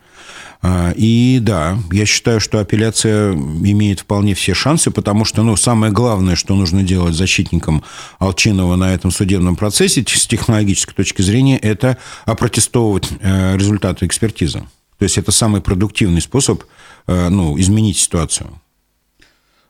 [0.61, 5.93] А, и да, я считаю, что апелляция имеет вполне все шансы, потому что ну, самое
[5.93, 7.83] главное, что нужно делать защитникам
[8.19, 14.63] Алчинова на этом судебном процессе с технологической точки зрения, это опротестовывать э, результаты экспертизы.
[14.97, 16.63] То есть это самый продуктивный способ
[17.05, 18.49] э, ну, изменить ситуацию.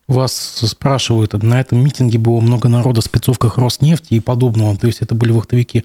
[0.08, 5.02] Вас спрашивают, на этом митинге было много народа в спецовках Роснефти и подобного, то есть
[5.02, 5.84] это были вахтовики.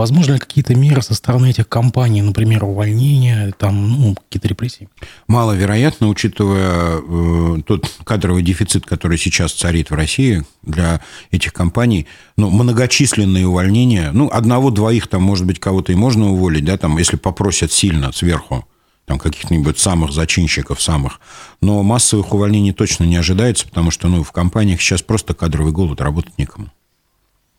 [0.00, 4.88] Возможно ли какие-то меры со стороны этих компаний, например, увольнение, там, ну, какие-то репрессии?
[5.26, 12.06] Маловероятно, учитывая э, тот кадровый дефицит, который сейчас царит в России для этих компаний.
[12.38, 17.18] Ну, многочисленные увольнения, ну, одного-двоих там, может быть, кого-то и можно уволить, да, там, если
[17.18, 18.64] попросят сильно сверху
[19.04, 21.20] там каких-нибудь самых зачинщиков, самых.
[21.60, 26.00] Но массовых увольнений точно не ожидается, потому что ну, в компаниях сейчас просто кадровый голод,
[26.00, 26.72] работать некому.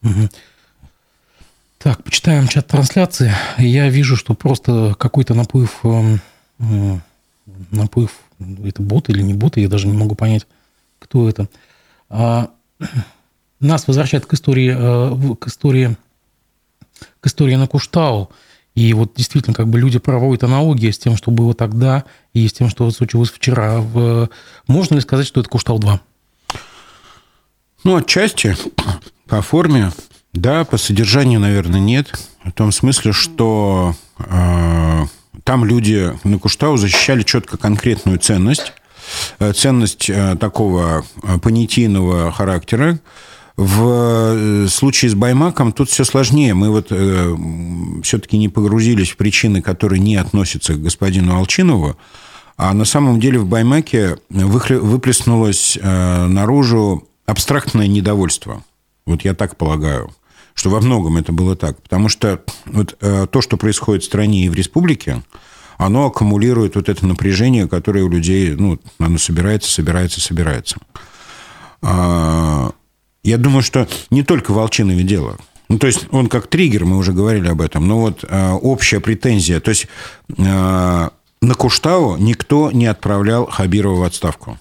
[0.01, 0.29] Угу.
[1.83, 3.33] Так, почитаем чат трансляции.
[3.57, 6.17] Я вижу, что просто какой-то наплыв, э,
[6.59, 6.97] э,
[7.71, 8.19] наплыв,
[8.63, 10.45] это бот или не бот, я даже не могу понять,
[10.99, 11.49] кто это.
[12.07, 12.51] А,
[13.59, 15.97] нас возвращает к истории, э, к истории,
[17.19, 18.29] к истории на Куштау.
[18.75, 22.53] И вот действительно, как бы люди проводят аналогии с тем, что было тогда, и с
[22.53, 23.81] тем, что случилось вчера.
[24.67, 25.99] Можно ли сказать, что это Куштал-2?
[27.83, 28.55] Ну, отчасти.
[29.25, 29.91] По форме,
[30.33, 32.17] да, по содержанию, наверное, нет.
[32.43, 35.05] В том смысле, что э,
[35.43, 38.73] там люди на Куштау защищали четко конкретную ценность,
[39.39, 42.99] э, ценность э, такого э, понятийного характера,
[43.57, 46.53] в случае с Баймаком тут все сложнее.
[46.53, 47.35] Мы вот э,
[48.01, 51.97] все-таки не погрузились в причины, которые не относятся к господину Алчинову,
[52.57, 58.63] а на самом деле в Баймаке выплеснулось э, наружу абстрактное недовольство.
[59.05, 60.11] Вот я так полагаю,
[60.53, 61.81] что во многом это было так.
[61.81, 65.23] Потому что вот, э, то, что происходит в стране и в республике,
[65.77, 70.77] оно аккумулирует вот это напряжение, которое у людей, ну, оно собирается, собирается, собирается.
[71.81, 72.71] А,
[73.23, 75.37] я думаю, что не только Волчинове дело.
[75.69, 78.99] Ну, то есть он как триггер, мы уже говорили об этом, но вот э, общая
[78.99, 79.59] претензия.
[79.59, 79.87] То есть
[80.27, 84.59] э, на Куштау никто не отправлял Хабирова в отставку.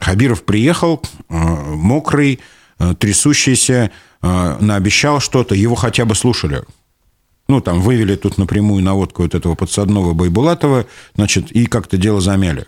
[0.00, 2.38] Хабиров приехал, мокрый,
[3.00, 6.64] трясущийся, наобещал что-то, его хотя бы слушали.
[7.48, 12.66] Ну, там, вывели тут напрямую наводку вот этого подсадного Байбулатова, значит, и как-то дело замяли.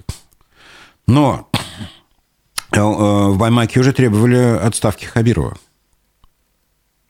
[1.06, 1.50] Но
[2.72, 5.56] Э, в Баймаке уже требовали отставки Хабирова.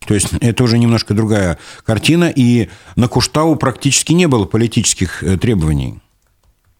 [0.06, 5.36] То есть это уже немножко другая картина, и на Куштау практически не было политических э,
[5.36, 6.00] требований.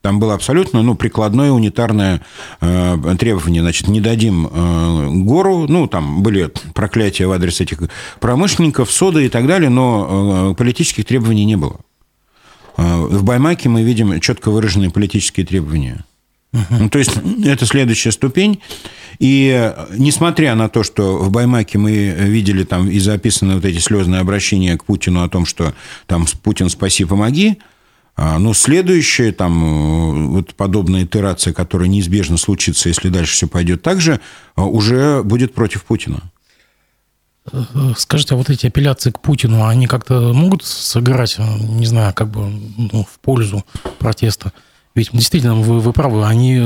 [0.03, 2.23] Там было абсолютно ну, прикладное унитарное
[2.61, 3.61] э, требование.
[3.61, 5.67] Значит, не дадим э, гору.
[5.69, 7.83] Ну, там были проклятия в адрес этих
[8.19, 11.77] промышленников, сода и так далее, но э, политических требований не было.
[12.79, 16.05] Э, в Баймаке мы видим четко выраженные политические требования.
[16.71, 17.13] Ну, то есть
[17.45, 18.61] это следующая ступень.
[19.19, 24.21] И несмотря на то, что в Баймаке мы видели там и записаны вот эти слезные
[24.21, 25.75] обращения к Путину о том, что
[26.07, 27.59] там Путин спаси, помоги,
[28.17, 34.01] а, ну, следующая там вот подобная итерация, которая неизбежно случится, если дальше все пойдет так
[34.01, 34.21] же,
[34.57, 36.31] а, уже будет против Путина.
[37.97, 42.49] Скажите, а вот эти апелляции к Путину, они как-то могут сыграть, не знаю, как бы
[42.77, 43.65] ну, в пользу
[43.99, 44.53] протеста?
[44.95, 46.61] Ведь действительно, вы, вы правы, они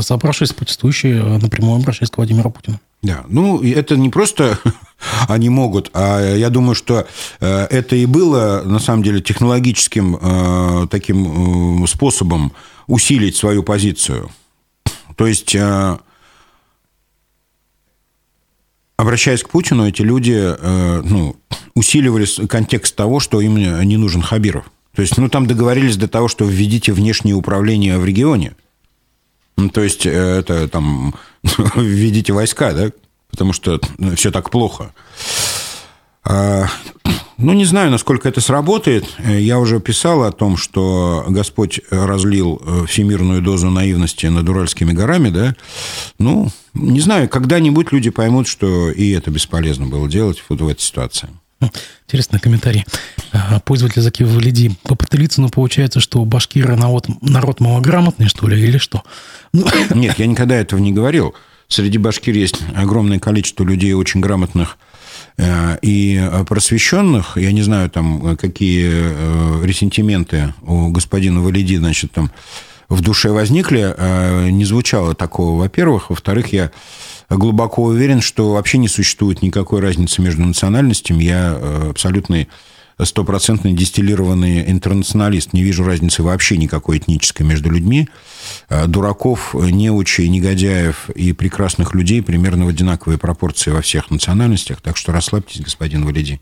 [0.00, 2.80] запрашивались э, протестующие э, напрямую обращались к Владимиру Путину.
[3.02, 4.58] Да, ну это не просто
[5.28, 7.06] они могут, а я думаю, что
[7.40, 12.52] э, это и было на самом деле технологическим таким способом
[12.86, 14.30] усилить свою позицию.
[15.16, 15.56] То есть,
[18.96, 20.54] обращаясь к Путину, эти люди
[21.08, 21.36] ну,
[21.74, 24.70] усиливали контекст того, что им не нужен Хабиров.
[24.96, 28.56] То есть, ну, там договорились до того, что введите внешнее управление в регионе.
[29.58, 31.14] Ну, то есть, э, это там
[31.76, 32.90] введите войска, да?
[33.30, 34.94] Потому что ну, все так плохо.
[36.24, 36.66] А,
[37.36, 39.04] ну, не знаю, насколько это сработает.
[39.18, 45.28] Я уже писал о том, что Господь разлил э, всемирную дозу наивности над Уральскими горами,
[45.28, 45.54] да.
[46.18, 50.80] Ну, не знаю, когда-нибудь люди поймут, что и это бесполезно было делать вот в этой
[50.80, 51.28] ситуации.
[51.60, 52.84] Интересный комментарий.
[53.64, 54.72] Пользователь Закива Валиди.
[54.82, 59.02] По Потылицыну получается, что башкиры народ, народ малограмотный, что ли, или что?
[59.52, 59.66] Ну...
[59.94, 61.34] Нет, я никогда этого не говорил.
[61.68, 64.78] Среди башкир есть огромное количество людей очень грамотных
[65.36, 67.36] э, и просвещенных.
[67.36, 72.30] Я не знаю, там, какие э, ресентименты у господина Валиди, значит, там
[72.88, 73.94] в душе возникли.
[73.96, 76.10] Э, не звучало такого, во-первых.
[76.10, 76.70] Во-вторых, я
[77.28, 81.24] глубоко уверен, что вообще не существует никакой разницы между национальностями.
[81.24, 82.48] Я э, абсолютный
[83.02, 85.52] стопроцентный дистиллированный интернационалист.
[85.52, 88.08] Не вижу разницы вообще никакой этнической между людьми.
[88.68, 94.80] Э, дураков, неучей, негодяев и прекрасных людей примерно в одинаковой пропорции во всех национальностях.
[94.80, 96.40] Так что расслабьтесь, господин Валиди.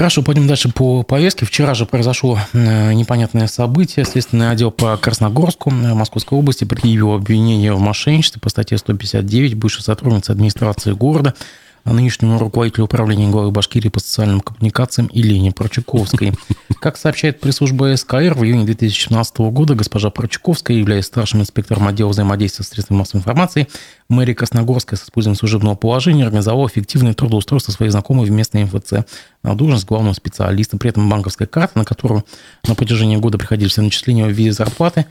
[0.00, 1.44] Хорошо, пойдем дальше по повестке.
[1.44, 4.06] Вчера же произошло э, непонятное событие.
[4.06, 9.82] Следственный отдел по Красногорску э, Московской области предъявил обвинение в мошенничестве по статье 159 бывшей
[9.82, 11.34] сотрудницы администрации города–
[11.84, 16.32] нынешнему руководителю управления главы Башкирии по социальным коммуникациям Елене Прочаковской.
[16.80, 22.64] Как сообщает пресс-служба СКР, в июне 2017 года госпожа Прочаковская, являясь старшим инспектором отдела взаимодействия
[22.64, 23.68] с средствами массовой информации,
[24.08, 28.92] мэрия Красногорска с использованием служебного положения организовала эффективное трудоустройство своих знакомых в местной МФЦ
[29.42, 30.76] на должность главного специалиста.
[30.78, 32.24] При этом банковская карта, на которую
[32.66, 35.06] на протяжении года приходили все начисления в виде зарплаты,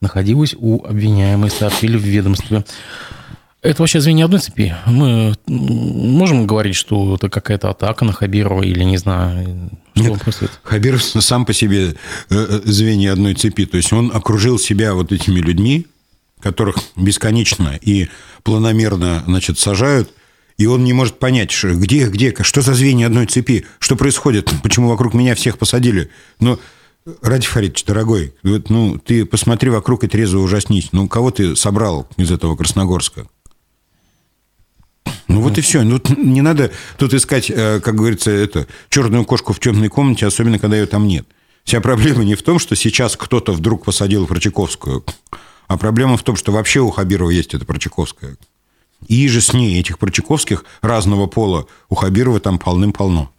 [0.00, 2.64] находилась у обвиняемой, сообщили в ведомстве.
[3.64, 4.76] Это вообще звенья одной цепи.
[4.84, 10.60] Мы можем говорить, что это какая-то атака на Хабирова или не знаю, что Нет, происходит?
[10.62, 11.94] Хабиров сам по себе э,
[12.28, 13.64] э, звенья одной цепи.
[13.64, 15.86] То есть он окружил себя вот этими людьми,
[16.42, 18.10] которых бесконечно и
[18.42, 20.10] планомерно значит, сажают,
[20.58, 24.52] И он не может понять, что, где, где, что за звенья одной цепи, что происходит,
[24.62, 26.10] почему вокруг меня всех посадили.
[26.38, 26.58] Но,
[27.22, 30.88] Ради Фаридович, дорогой, ну, ты посмотри вокруг и трезво ужаснись.
[30.92, 33.26] Ну, кого ты собрал из этого Красногорска?
[35.34, 35.82] Ну вот и все.
[35.82, 40.58] Ну, не надо тут искать, э, как говорится, это, черную кошку в темной комнате, особенно
[40.58, 41.26] когда ее там нет.
[41.64, 45.04] Вся проблема не в том, что сейчас кто-то вдруг посадил Прочаковскую,
[45.66, 48.36] а проблема в том, что вообще у Хабирова есть эта Прочаковская.
[49.08, 53.30] И же с ней этих Прочаковских разного пола у Хабирова там полным-полно.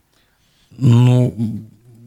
[0.78, 1.34] Ну,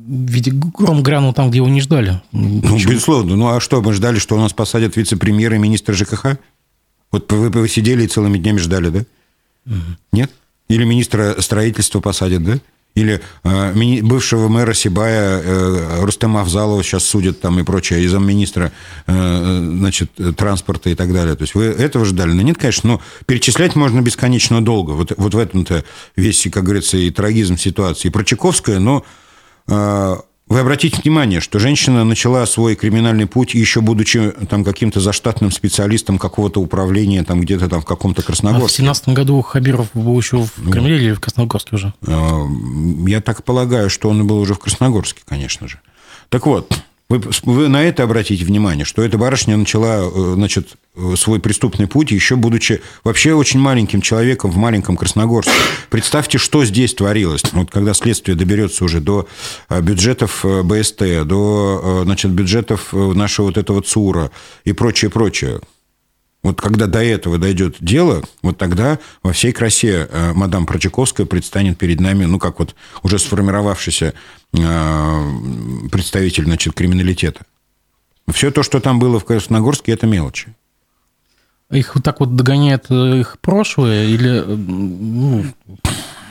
[0.07, 2.20] ведь гром грянул там, где его не ждали.
[2.33, 3.37] Ну, безусловно.
[3.37, 6.37] Ну, а что, мы ждали, что у нас посадят вице-премьера и министра ЖКХ?
[7.11, 9.05] Вот вы, вы сидели и целыми днями ждали, да?
[9.69, 9.97] Угу.
[10.13, 10.31] Нет?
[10.69, 12.59] Или министра строительства посадят, да?
[12.95, 18.73] Или э, бывшего мэра Сибая э, Рустема Авзалова сейчас судят там и прочее, и замминистра
[19.07, 21.37] э, значит, транспорта и так далее.
[21.37, 22.33] То есть вы этого ждали?
[22.33, 24.93] Ну, нет, конечно, но перечислять можно бесконечно долго.
[24.93, 25.85] Вот, вот в этом-то
[26.17, 28.09] весь, как говорится, и трагизм ситуации.
[28.09, 29.05] И про Чайковская, но
[29.69, 30.17] э,
[30.49, 36.19] вы обратите внимание, что женщина начала свой криминальный путь, еще будучи там каким-то заштатным специалистом
[36.19, 38.65] какого-то управления там где-то там в каком-то Красногорске.
[38.65, 41.93] А в семнадцатом году Хабиров был еще в Кремле или в Красногорске уже?
[42.07, 42.47] А,
[43.07, 45.81] я так полагаю, что он был уже в Красногорске, конечно же.
[46.29, 46.79] Так вот,
[47.11, 51.87] вы, вы на это обратите внимание, что эта барышня начала э, значит, э, свой преступный
[51.87, 55.53] путь, еще будучи вообще очень маленьким человеком в маленьком Красногорске.
[55.88, 57.42] Представьте, что здесь творилось.
[57.53, 59.27] Вот когда следствие доберется уже до
[59.71, 64.31] э, бюджетов БСТ, до значит, бюджетов нашего вот этого ЦУРа
[64.64, 65.61] и прочее, прочее.
[66.42, 71.79] Вот когда до этого дойдет дело, вот тогда во всей красе э, мадам Прочаковская предстанет
[71.79, 74.14] перед нами, ну, как вот уже сформировавшийся
[74.53, 75.31] э,
[75.90, 77.40] представитель, значит, криминалитета.
[78.29, 80.55] Все то, что там было в Красногорске, это мелочи.
[81.72, 84.44] Их вот так вот догоняет э, их прошлое или...
[84.46, 85.44] Ну...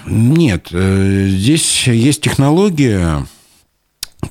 [0.05, 3.25] Нет, здесь есть технология.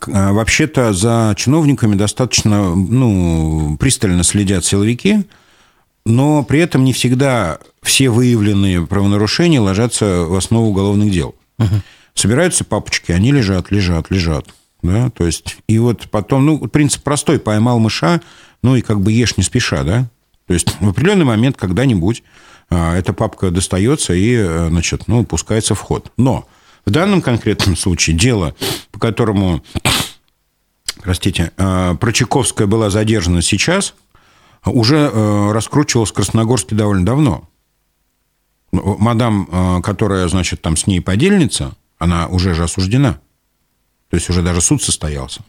[0.07, 5.27] Вообще-то за чиновниками достаточно ну, пристально следят силовики,
[6.07, 11.35] но при этом не всегда все выявленные правонарушения ложатся в основу уголовных дел.
[11.59, 11.83] Угу.
[12.15, 14.47] Собираются папочки, они лежат, лежат, лежат.
[14.83, 15.11] Да?
[15.11, 18.21] То есть, и вот потом, ну, принцип простой, поймал мыша,
[18.63, 20.09] ну, и как бы ешь не спеша, да?
[20.47, 22.23] То есть, в определенный момент когда-нибудь
[22.71, 26.13] а, эта папка достается и, э, значит, ну, пускается в ход.
[26.17, 26.47] Но
[26.85, 28.55] в данном конкретном случае дело,
[28.93, 29.65] по которому,
[31.03, 33.95] простите, а, Прочаковская была задержана сейчас–
[34.71, 37.49] уже э, раскручивалась в Красногорске довольно давно.
[38.73, 43.21] Мадам, э, которая, значит, там с ней подельница, она уже же осуждена.
[44.11, 45.43] То есть уже даже суд состоялся.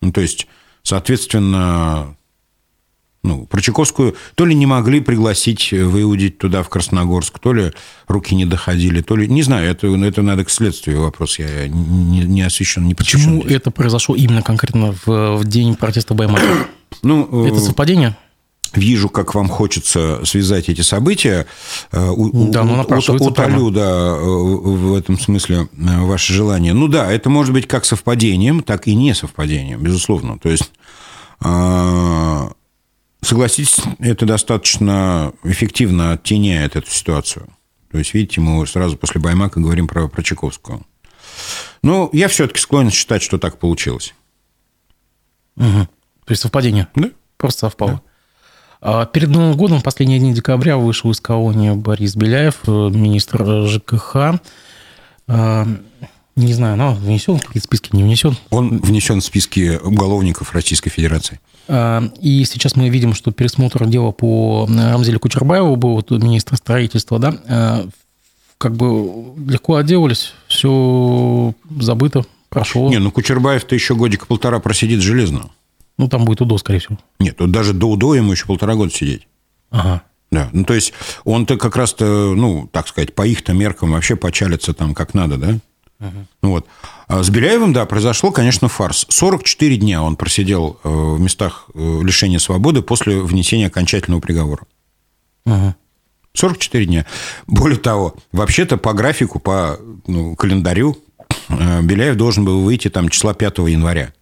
[0.00, 0.46] Ну, то есть,
[0.82, 2.16] соответственно,
[3.24, 7.72] ну, Прочаковскую то ли не могли пригласить, э, выудить туда, в Красногорск, то ли
[8.06, 9.26] руки не доходили, то ли...
[9.26, 11.38] Не знаю, это, это надо к следствию вопрос.
[11.38, 13.56] Я не, не освещен, не Почему здесь.
[13.56, 16.68] это произошло именно конкретно в, в день протеста Баймака?
[17.02, 18.16] Ну, это совпадение?
[18.76, 21.46] Вижу, как вам хочется связать эти события.
[21.92, 22.82] Э, у, да, ну,
[23.20, 26.72] утолю, да, в этом смысле э, ваше желание.
[26.72, 30.38] Ну да, это может быть как совпадением, так и не совпадением, безусловно.
[30.38, 30.70] То есть,
[31.44, 32.48] э,
[33.22, 37.48] согласитесь, это достаточно эффективно оттеняет эту ситуацию.
[37.90, 40.82] То есть, видите, мы сразу после Баймака говорим про, про Чайковского.
[41.82, 44.14] Но я все-таки склонен считать, что так получилось.
[45.56, 45.88] Угу.
[46.24, 46.88] То есть совпадение?
[46.94, 47.10] Да.
[47.36, 47.92] Просто совпало.
[47.92, 48.02] Да.
[48.86, 53.66] А перед Новым годом, в последние дни декабря, вышел из колонии Борис Беляев, э, министр
[53.66, 54.38] ЖКХ.
[55.26, 55.66] А,
[56.36, 58.36] не знаю, но внесен в списки, не внесен?
[58.50, 61.40] Он внесен в списки уголовников Российской Федерации.
[61.66, 67.86] А, и сейчас мы видим, что пересмотр дела по Рамзелю Кучербаеву был министр строительства, да,
[68.58, 72.90] как бы легко отделались, все забыто, прошло.
[72.90, 75.48] Не, ну Кучербаев-то еще годика-полтора просидит железно.
[75.98, 76.98] Ну, там будет УДО, скорее всего.
[77.20, 79.28] Нет, вот даже до УДО ему еще полтора года сидеть.
[79.70, 80.02] Ага.
[80.30, 80.92] Да, ну, то есть
[81.24, 85.58] он-то как раз-то, ну, так сказать, по их-то меркам вообще почалится там как надо, да?
[86.42, 86.66] Ну, вот.
[87.06, 89.06] А с Беляевым, да, произошло, конечно, фарс.
[89.08, 94.64] 44 дня он просидел э, в местах э, лишения свободы после внесения окончательного приговора.
[95.46, 95.74] Угу.
[96.34, 97.06] 44 дня.
[97.46, 100.98] Более того, вообще-то по графику, по ну, календарю
[101.48, 104.12] э, Беляев должен был выйти там числа 5 января.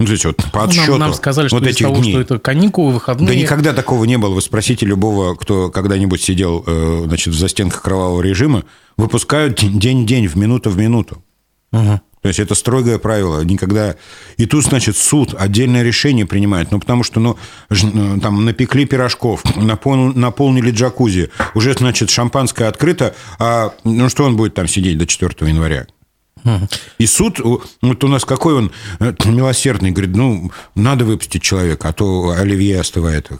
[0.00, 2.12] Ну, то есть вот по отсчету нам, нам сказали, что вот этих того, дней.
[2.12, 3.28] что это каникулы, выходные.
[3.28, 4.34] Да никогда такого не было.
[4.34, 8.64] Вы спросите любого, кто когда-нибудь сидел э, значит, в застенках кровавого режима,
[8.96, 11.22] выпускают день-день, в минуту в минуту.
[11.72, 12.00] Угу.
[12.22, 13.42] То есть это строгое правило.
[13.42, 13.96] Никогда...
[14.38, 16.70] И тут, значит, суд отдельное решение принимает.
[16.70, 17.36] Ну, потому что, ну,
[17.68, 17.74] э,
[18.22, 20.14] там, напекли пирожков, напол...
[20.14, 21.28] наполнили джакузи.
[21.54, 23.14] Уже, значит, шампанское открыто.
[23.38, 25.86] А, ну, что он будет там сидеть до 4 января?
[26.98, 31.92] И суд, вот у нас какой он э, милосердный, говорит, ну, надо выпустить человека, а
[31.92, 33.30] то оливье остывает.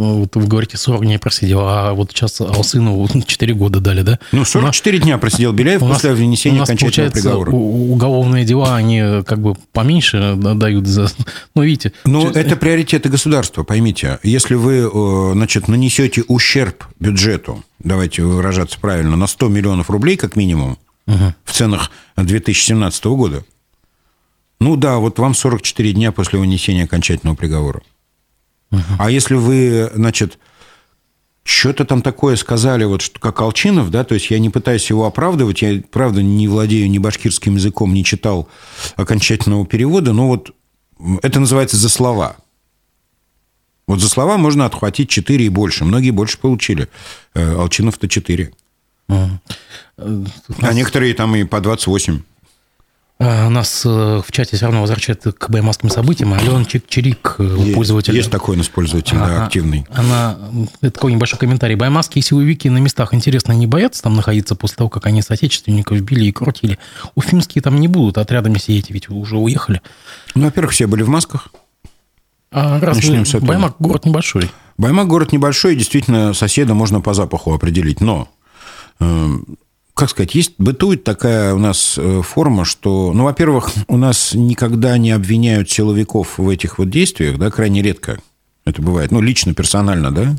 [0.00, 4.02] Ну, вот вы говорите, 40 дней просидел, а вот сейчас а сыну 4 года дали,
[4.02, 4.20] да?
[4.30, 7.50] Ну, 44 нас, дня просидел Беляев после нас, вынесения окончательного приговора.
[7.50, 11.08] уголовные дела, они как бы поменьше дают за...
[11.56, 11.92] Ну, видите...
[12.04, 14.20] Ну, это приоритеты государства, поймите.
[14.22, 20.78] Если вы, значит, нанесете ущерб бюджету, давайте выражаться правильно, на 100 миллионов рублей как минимум,
[21.08, 21.34] угу.
[21.44, 23.44] в ценах 2017 года,
[24.60, 27.82] ну да, вот вам 44 дня после вынесения окончательного приговора.
[28.70, 28.82] Угу.
[28.98, 30.38] А если вы, значит,
[31.44, 35.06] что-то там такое сказали, вот что как Алчинов, да, то есть я не пытаюсь его
[35.06, 38.48] оправдывать, я, правда, не владею ни башкирским языком, не читал
[38.96, 40.54] окончательного перевода, но вот
[41.22, 42.36] это называется «за слова».
[43.86, 45.86] Вот за слова можно отхватить 4 и больше.
[45.86, 46.88] Многие больше получили.
[47.32, 48.52] Э, Алчинов-то 4.
[49.08, 49.40] Угу.
[49.98, 52.20] А некоторые там и по 28.
[53.20, 53.88] А, нас э,
[54.24, 56.34] в чате все равно возвращает к баймасским событиям.
[56.34, 58.14] Алена Чик-Чирик, э, есть, пользователь.
[58.14, 59.86] Есть такой у нас пользователь, да, активный.
[59.90, 60.38] Она,
[60.80, 61.74] это такой небольшой комментарий.
[61.74, 66.26] Баймасские силовики на местах, интересно, не боятся там находиться после того, как они соотечественников били
[66.26, 66.78] и крутили?
[67.16, 69.82] Уфимские там не будут отрядами сидеть, ведь уже уехали.
[70.36, 71.48] Ну, во-первых, все были в масках.
[72.52, 74.48] А разве Баймак город небольшой?
[74.76, 78.00] Баймак город небольшой, действительно, соседа можно по запаху определить.
[78.00, 78.28] Но
[79.00, 79.58] эм,
[79.98, 84.96] как сказать, есть, бытует такая у нас э, форма, что, ну, во-первых, у нас никогда
[84.96, 88.20] не обвиняют силовиков в этих вот действиях, да, крайне редко
[88.64, 90.36] это бывает, ну, лично, персонально, да,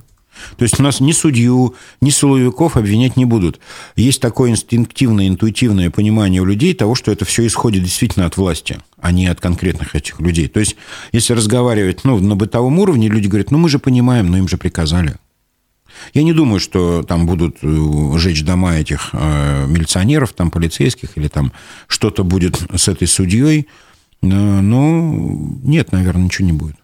[0.58, 3.60] то есть у нас ни судью, ни силовиков обвинять не будут.
[3.98, 8.78] Есть такое инстинктивное, интуитивное понимание у людей того, что это все исходит действительно от власти,
[9.02, 10.48] а не от конкретных этих людей.
[10.48, 10.78] То есть,
[11.12, 14.58] если разговаривать ну, на бытовом уровне, люди говорят, ну мы же понимаем, но им же
[14.58, 15.16] приказали.
[16.14, 21.28] Я не думаю, что там будут э, жечь дома этих э, милиционеров, там, полицейских, или
[21.28, 21.52] там
[21.88, 23.68] что-то будет с этой судьей.
[24.22, 25.14] Э, но
[25.64, 26.76] нет, наверное, ничего не будет.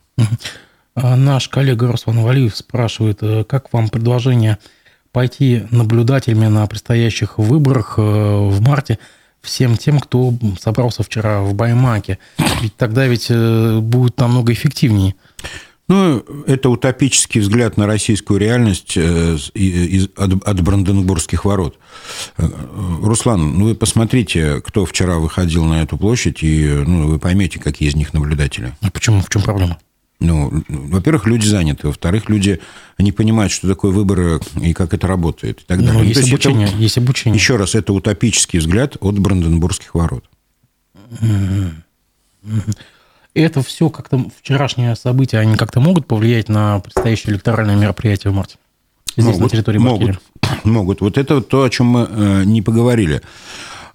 [0.96, 4.60] А наш коллега Руслан Валиев спрашивает, как вам предложение
[5.12, 9.00] пойти наблюдателями на предстоящих выборах в марте
[9.42, 12.18] всем тем, кто собрался вчера в Баймаке?
[12.62, 15.16] Ведь тогда ведь будет намного эффективнее.
[15.88, 19.38] Ну, это утопический взгляд на российскую реальность э,
[20.16, 21.78] от Бранденбургских ворот.
[22.38, 22.50] Э,
[23.04, 27.88] Руслан, ну вы посмотрите, кто вчера выходил на эту площадь, и ну, вы поймете, какие
[27.90, 28.76] из них наблюдатели.
[28.82, 29.22] А почему?
[29.22, 29.78] В чем проблема?
[30.20, 31.88] Ну, во-первых, люди заняты.
[31.88, 32.62] Во-вторых, люди
[32.98, 35.62] не понимают, что такое выборы и как это работает.
[35.62, 35.94] И так далее.
[35.94, 37.38] Ну, есть, есть, обучение, это, есть обучение.
[37.38, 40.24] Еще раз, это утопический взгляд от Бранденбургских ворот.
[41.22, 41.72] Mm-hmm.
[42.44, 42.76] Mm-hmm
[43.42, 48.58] это все как-то вчерашние события, они как-то могут повлиять на предстоящее электоральное мероприятие в марте?
[49.18, 50.18] Здесь, могут, на территории Башкирии?
[50.42, 51.02] Могут, могут.
[51.02, 53.22] Вот это то, о чем мы э, не поговорили.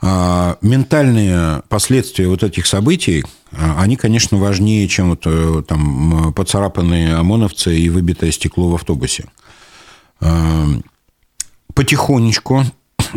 [0.02, 7.16] А, ментальные последствия вот этих событий, а, они, конечно, важнее, чем вот э, там поцарапанные
[7.16, 9.26] ОМОНовцы и выбитое стекло в автобусе.
[10.20, 10.66] А,
[11.74, 12.64] потихонечку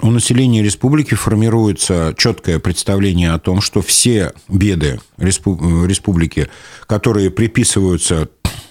[0.01, 6.49] у населения республики формируется четкое представление о том, что все беды республики,
[6.87, 8.29] которые приписываются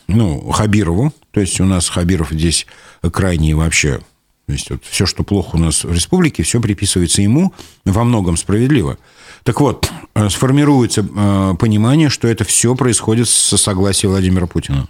[0.09, 2.67] ну, Хабирову, то есть у нас Хабиров здесь
[3.01, 4.01] крайний вообще
[4.47, 7.55] то есть вот все, что плохо у нас в республике, все приписывается ему,
[7.85, 8.99] во многом справедливо.
[9.45, 14.89] Так вот, э, сформируется э, понимание, что это все происходит со согласия Владимира Путина.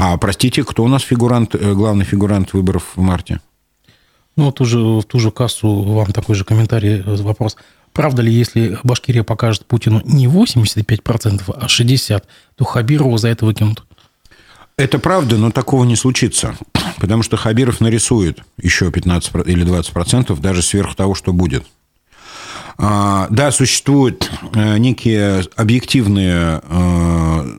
[0.00, 3.40] А простите, кто у нас фигурант, э, главный фигурант выборов в марте?
[4.36, 7.56] Ну, вот уже в ту же кассу вам такой же комментарий, э, вопрос.
[7.92, 12.22] Правда ли, если Башкирия покажет Путину не 85%, а 60%,
[12.56, 13.84] то Хабирова за это выкинут?
[14.78, 16.56] Это правда, но такого не случится.
[16.98, 21.64] Потому что Хабиров нарисует еще 15 или 20%, даже сверх того, что будет.
[22.78, 27.58] А, да, существуют э, некие объективные э,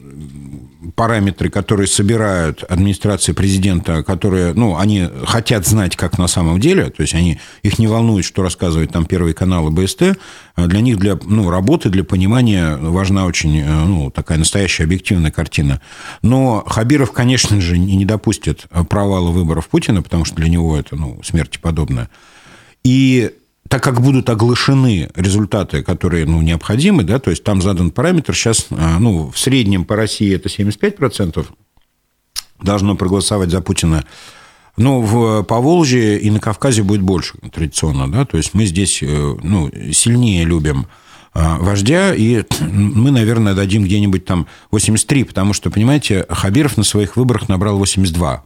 [0.95, 7.01] параметры, которые собирают администрация президента, которые, ну, они хотят знать, как на самом деле, то
[7.01, 10.17] есть они, их не волнует, что рассказывает там Первый канал и БСТ,
[10.55, 15.31] а для них для ну, работы, для понимания важна очень э, ну, такая настоящая объективная
[15.31, 15.81] картина.
[16.21, 21.19] Но Хабиров, конечно же, не допустит провала выборов Путина, потому что для него это ну,
[21.23, 22.09] смерти подобное.
[22.83, 23.31] И
[23.73, 28.67] так как будут оглашены результаты, которые ну, необходимы, да, то есть там задан параметр, сейчас
[28.69, 31.43] а, ну, в среднем по России это 75%
[32.61, 34.05] должно проголосовать за Путина,
[34.77, 39.37] но в Поволжье и на Кавказе будет больше традиционно, да, то есть мы здесь э,
[39.41, 40.85] ну, сильнее любим
[41.33, 47.49] вождя, и мы, наверное, дадим где-нибудь там 83, потому что, понимаете, Хабиров на своих выборах
[47.49, 48.43] набрал 82.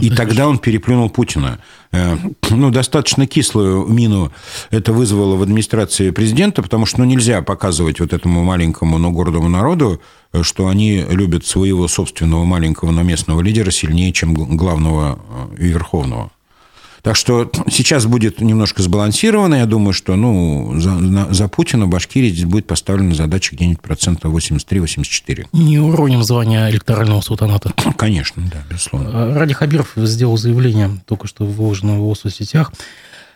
[0.00, 1.58] И тогда он переплюнул Путина.
[1.92, 2.16] Э,
[2.50, 4.32] ну, достаточно кислую мину
[4.70, 9.48] это вызвало в администрации президента, потому что ну, нельзя показывать вот этому маленькому, но гордому
[9.48, 10.00] народу,
[10.32, 15.18] э, что они любят своего собственного маленького, но местного лидера сильнее, чем главного
[15.58, 16.30] э, и верховного.
[17.02, 19.56] Так что сейчас будет немножко сбалансировано.
[19.56, 25.46] Я думаю, что ну, за, за Путина Башкирии здесь будет поставлена задача где-нибудь процентов 83-84.
[25.52, 27.72] Не уроним звания электорального султаната.
[27.96, 29.34] Конечно, да, безусловно.
[29.34, 32.72] Ради Хабиров сделал заявление, только что выложено в его соцсетях,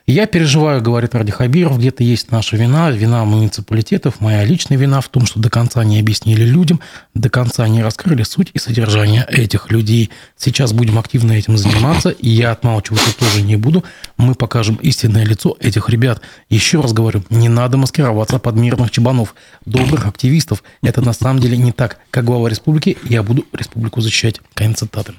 [0.07, 5.09] я переживаю, говорит Ради Хабиров, где-то есть наша вина, вина муниципалитетов, моя личная вина в
[5.09, 6.81] том, что до конца не объяснили людям,
[7.15, 10.11] до конца не раскрыли суть и содержание этих людей.
[10.37, 13.83] Сейчас будем активно этим заниматься, и я отмалчиваться тоже не буду.
[14.19, 16.21] Мы покажем истинное лицо этих ребят.
[16.51, 19.35] Еще раз говорю, не надо маскироваться под мирных чебанов,
[19.65, 20.63] добрых активистов.
[20.83, 21.99] Это на самом деле не так.
[22.11, 24.43] Как глава республики я буду республику защищать.
[24.53, 25.15] Конец цитаты.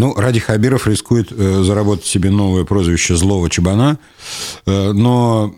[0.00, 3.98] Ну, Ради Хабиров рискует э, заработать себе новое прозвище «злого чебана»,
[4.64, 5.54] э, но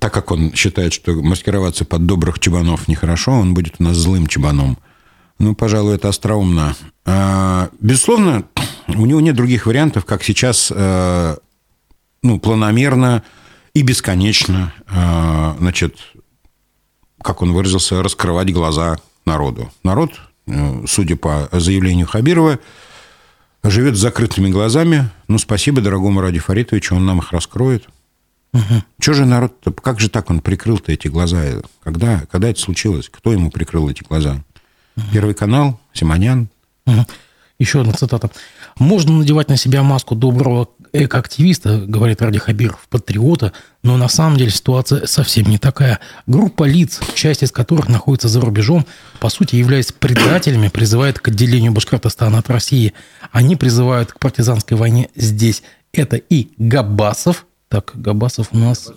[0.00, 4.26] так как он считает, что маскироваться под добрых чебанов нехорошо, он будет у нас злым
[4.26, 4.78] чебаном.
[5.38, 6.74] Ну, пожалуй, это остроумно.
[7.04, 8.42] А, безусловно,
[8.88, 11.36] у него нет других вариантов, как сейчас э,
[12.24, 13.22] ну, планомерно
[13.74, 14.72] и бесконечно,
[15.58, 15.98] значит,
[17.22, 19.70] как он выразился, раскрывать глаза народу.
[19.84, 20.10] Народ,
[20.86, 22.58] судя по заявлению Хабирова,
[23.70, 25.08] живет с закрытыми глазами.
[25.28, 27.88] Ну, спасибо дорогому Ради Фаритовичу, он нам их раскроет.
[28.52, 28.82] Угу.
[29.00, 31.42] Что же народ -то, как же так он прикрыл-то эти глаза?
[31.82, 33.08] Когда, когда это случилось?
[33.08, 34.42] Кто ему прикрыл эти глаза?
[34.96, 35.06] Угу.
[35.12, 36.48] Первый канал, Симонян.
[36.86, 37.06] Угу.
[37.58, 38.30] Еще одна цитата.
[38.78, 44.50] «Можно надевать на себя маску доброго экоактивиста, говорит Ради Хабиров, патриота, но на самом деле
[44.50, 45.98] ситуация совсем не такая.
[46.26, 48.86] Группа лиц, часть из которых находится за рубежом,
[49.20, 52.94] по сути, являясь предателями, призывает к отделению Башкортостана от России.
[53.32, 55.62] Они призывают к партизанской войне здесь.
[55.92, 58.88] Это и Габасов, так, Габасов у нас...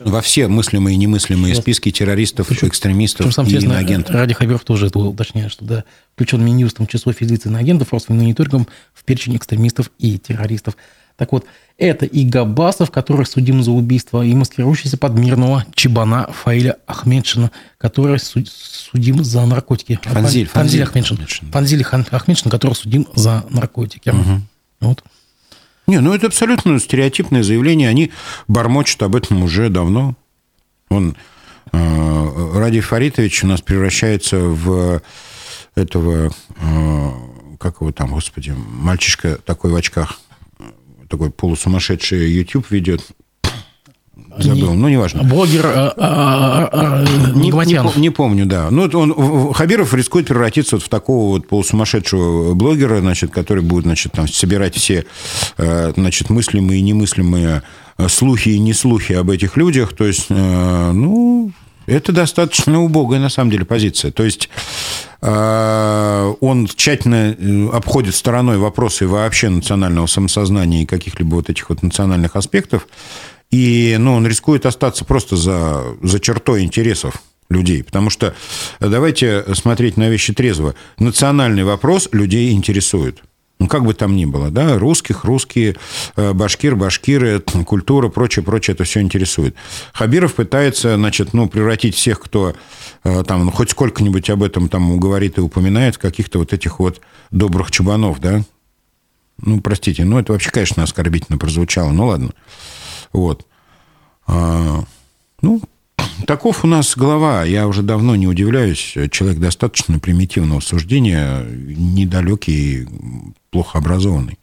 [0.00, 1.62] Во все мыслимые и немыслимые Сейчас.
[1.62, 4.14] списки террористов, причем, экстремистов причем, и иноагентов.
[4.14, 9.36] Ради Хабиров тоже это уточняет, что да, включен Минюстом число физлиц иноагентов, Росфинмониторингом в перечень
[9.36, 10.76] экстремистов и террористов.
[11.16, 11.46] Так вот,
[11.78, 18.18] это и Габасов, который судим за убийство, и маскирующийся под мирного Чебана Фаиля Ахмедшина, который
[18.18, 19.98] судим за наркотики.
[20.02, 20.46] Фанзиль.
[20.46, 21.50] Фанзиль, Фанзиль Ахмедшин.
[21.52, 24.10] Фанзиль Ахмедшин, который судим за наркотики.
[24.10, 24.40] Угу.
[24.80, 25.04] Вот.
[25.86, 27.88] Не, ну это абсолютно стереотипное заявление.
[27.88, 28.10] Они
[28.48, 30.14] бормочут об этом уже давно.
[30.88, 31.16] Он,
[31.72, 35.02] э, Ради Фаритович у нас превращается в
[35.74, 37.10] этого, э,
[37.58, 40.20] как его там, господи, мальчишка такой в очках,
[41.08, 43.02] такой полусумасшедший YouTube ведет.
[44.38, 45.22] Забыл, не, ну, неважно.
[45.22, 47.04] Блогер а, а, а,
[47.34, 48.68] не, не, не помню, да.
[48.70, 54.12] Ну, он, Хабиров рискует превратиться вот в такого вот полусумасшедшего блогера, значит, который будет, значит,
[54.12, 55.06] там, собирать все,
[55.56, 57.62] э, значит, мыслимые и немыслимые
[57.96, 59.94] э, слухи и не слухи об этих людях.
[59.94, 61.50] То есть, э, ну,
[61.86, 64.10] это достаточно убогая, на самом деле, позиция.
[64.10, 64.48] То есть
[65.20, 67.36] он тщательно
[67.72, 72.86] обходит стороной вопросы вообще национального самосознания и каких-либо вот этих вот национальных аспектов.
[73.50, 77.82] И ну, он рискует остаться просто за, за чертой интересов людей.
[77.84, 78.34] Потому что
[78.80, 80.74] давайте смотреть на вещи трезво.
[80.98, 83.22] Национальный вопрос людей интересует.
[83.58, 85.76] Ну, как бы там ни было, да, русских, русские,
[86.16, 89.54] э, башкир, башкиры, культура, прочее, прочее, это все интересует.
[89.94, 92.54] Хабиров пытается, значит, ну, превратить всех, кто
[93.04, 97.00] э, там ну, хоть сколько-нибудь об этом там говорит и упоминает, каких-то вот этих вот
[97.30, 98.42] добрых чубанов, да.
[99.38, 102.32] Ну, простите, ну, это вообще, конечно, оскорбительно прозвучало, ну, ладно.
[103.12, 103.46] Вот.
[104.26, 104.84] А,
[105.40, 105.62] ну,
[106.26, 107.44] таков у нас глава.
[107.44, 108.96] Я уже давно не удивляюсь.
[109.10, 112.86] Человек достаточно примитивного суждения, недалекий,
[113.50, 114.38] плохо образованный.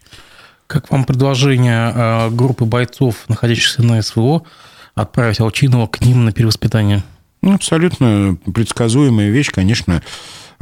[0.68, 4.44] Как вам предложение а, группы бойцов, находящихся на СВО,
[4.96, 7.04] отправить Алчинова к ним на перевоспитание?
[7.42, 10.02] Ну, абсолютно предсказуемая вещь, конечно.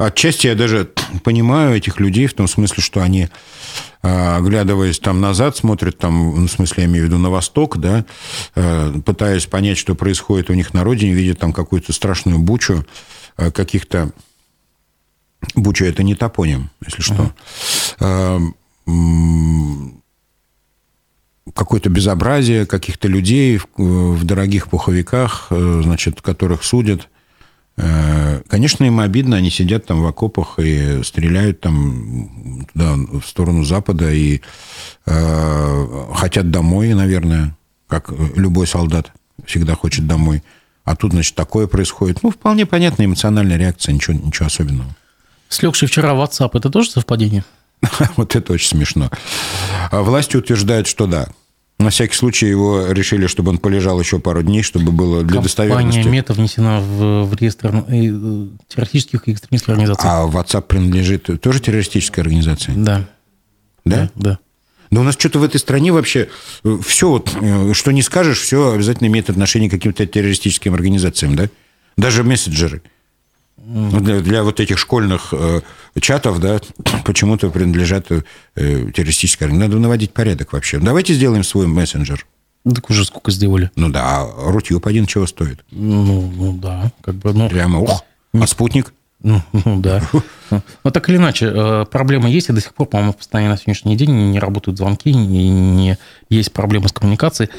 [0.06, 0.90] Отчасти я даже
[1.24, 3.28] понимаю этих людей в том смысле, что они,
[4.02, 7.78] а, оглядываясь там назад, смотрят там, ну, в смысле, я имею в виду на восток,
[7.78, 8.04] да,
[8.54, 12.84] а, пытаясь понять, что происходит у них на родине, видят там какую-то страшную бучу
[13.36, 14.10] а, каких-то...
[15.56, 17.32] Буча– это не топоним, если что.
[17.98, 18.54] Uh-huh.
[21.52, 27.11] Какое-то безобразие каких-то людей в, в дорогих пуховиках, э, значит, которых судят– Э,
[27.76, 34.12] конечно, им обидно, они сидят там в окопах и стреляют там туда, в сторону Запада
[34.12, 34.40] и
[35.06, 37.56] э, хотят домой, наверное,
[37.88, 39.12] как любой солдат
[39.46, 40.42] всегда хочет домой.
[40.84, 42.22] А тут, значит, такое происходит.
[42.22, 44.90] Ну, вполне понятная эмоциональная реакция, ничего, ничего особенного.
[45.48, 47.44] Слегший вчера WhatsApp, это тоже совпадение?
[48.16, 49.10] Вот это очень смешно.
[49.90, 51.28] А власти утверждают, что да.
[51.82, 55.98] На всякий случай его решили, чтобы он полежал еще пару дней, чтобы было для достоверности.
[55.98, 60.08] Компания Мета внесена в, в реестр э, террористических и экстремистских организаций.
[60.08, 62.72] А WhatsApp принадлежит тоже террористической организации?
[62.76, 63.08] Да.
[63.84, 64.10] Да?
[64.14, 64.38] Да.
[64.92, 66.28] Да у нас что-то в этой стране вообще
[66.64, 71.34] э, все, вот, э, что не скажешь, все обязательно имеет отношение к каким-то террористическим организациям,
[71.34, 71.48] да?
[71.96, 72.82] Даже мессенджеры.
[73.64, 75.60] Для, для вот этих школьных э,
[76.00, 76.60] чатов, да,
[77.04, 78.22] почему-то принадлежат э,
[78.54, 79.70] террористической организации.
[79.70, 80.78] Надо наводить порядок вообще.
[80.78, 82.26] Давайте сделаем свой мессенджер.
[82.64, 83.70] Так уже сколько сделали.
[83.76, 85.64] Ну да, Рутюб один чего стоит?
[85.70, 87.48] Ну, ну да, как бы, ну...
[87.48, 88.92] Прямо, ох, а спутник?
[89.22, 90.02] Ну, ну да.
[90.82, 93.96] Но так или иначе, э, проблема есть, и до сих пор, по-моему, постоянно на сегодняшний
[93.96, 95.98] день не работают звонки, не, не
[96.28, 97.50] есть проблемы с коммуникацией.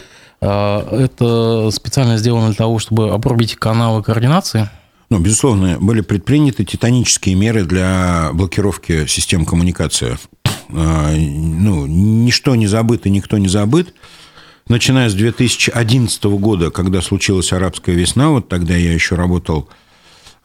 [0.42, 4.70] Э, это специально сделано для того, чтобы обрубить каналы координации.
[5.14, 10.18] Ну, безусловно, были предприняты титанические меры для блокировки систем коммуникации.
[10.70, 13.94] Э, ну, ничто не забыто, никто не забыт.
[14.68, 19.70] Начиная с 2011 года, когда случилась арабская весна, вот тогда я еще работал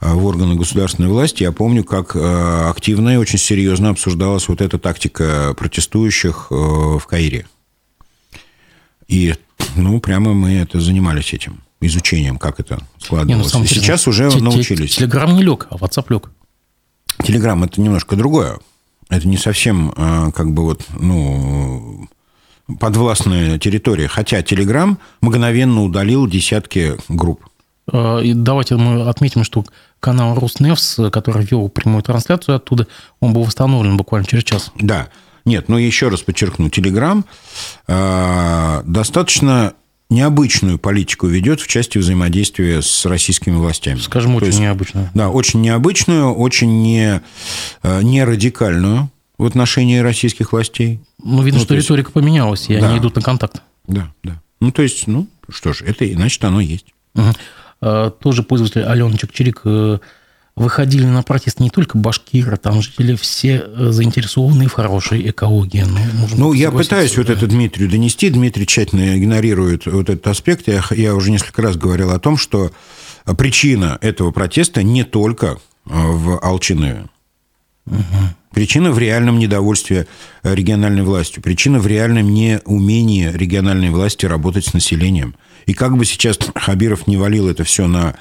[0.00, 4.60] Э, в органах государственной власти, я помню, как э, активно и очень серьезно обсуждалась вот
[4.60, 7.46] эта тактика протестующих э, в Каире.
[9.08, 9.34] И,
[9.76, 13.54] ну, прямо мы это занимались этим, изучением, как это складывалось.
[13.54, 14.96] Не, ну, Сейчас уже те, научились.
[14.96, 16.30] Телеграм не лег, а WhatsApp лег.
[17.24, 18.58] Телеграм– это немножко другое.
[19.08, 19.92] Это не совсем,
[20.34, 22.08] как бы вот, ну,
[22.78, 24.06] подвластная территория.
[24.08, 27.44] Хотя Телеграм мгновенно удалил десятки групп.
[27.90, 29.64] И давайте мы отметим, что
[29.98, 32.86] канал Руснефс, который вел прямую трансляцию оттуда,
[33.20, 34.72] он был восстановлен буквально через час.
[34.78, 35.08] Да.
[35.46, 37.24] Нет, но еще раз подчеркну, Телеграм
[37.86, 39.72] э, достаточно
[40.10, 43.98] необычную политику ведет в части взаимодействия с российскими властями.
[43.98, 45.10] Скажем, очень есть, необычную.
[45.14, 47.20] Да, очень необычную, очень не,
[47.82, 51.00] э, не радикальную в отношении российских властей.
[51.22, 51.86] Ну, видно, ну, что есть...
[51.86, 52.88] риторика поменялась, и да.
[52.88, 53.62] они идут на контакт.
[53.86, 54.40] Да, да.
[54.60, 56.86] Ну, то есть, ну, что ж, это, значит, оно есть.
[57.14, 57.32] Угу.
[57.82, 59.98] Э, тоже пользователи Алена Чекчерик э,
[60.58, 65.84] выходили на протест не только башкиры, там жители все э, заинтересованы в хорошей экологии.
[65.86, 67.22] Ну, ну я пытаюсь да.
[67.22, 68.28] вот это Дмитрию донести.
[68.30, 70.68] Дмитрий тщательно игнорирует вот этот аспект.
[70.68, 72.72] Я, я уже несколько раз говорил о том, что
[73.36, 77.06] причина этого протеста не только в Алчинове.
[77.86, 77.96] Угу.
[78.52, 80.06] Причина в реальном недовольстве
[80.42, 81.42] региональной властью.
[81.42, 85.34] Причина в реальном неумении региональной власти работать с населением–
[85.68, 88.14] и как бы сейчас Хабиров не валил это все на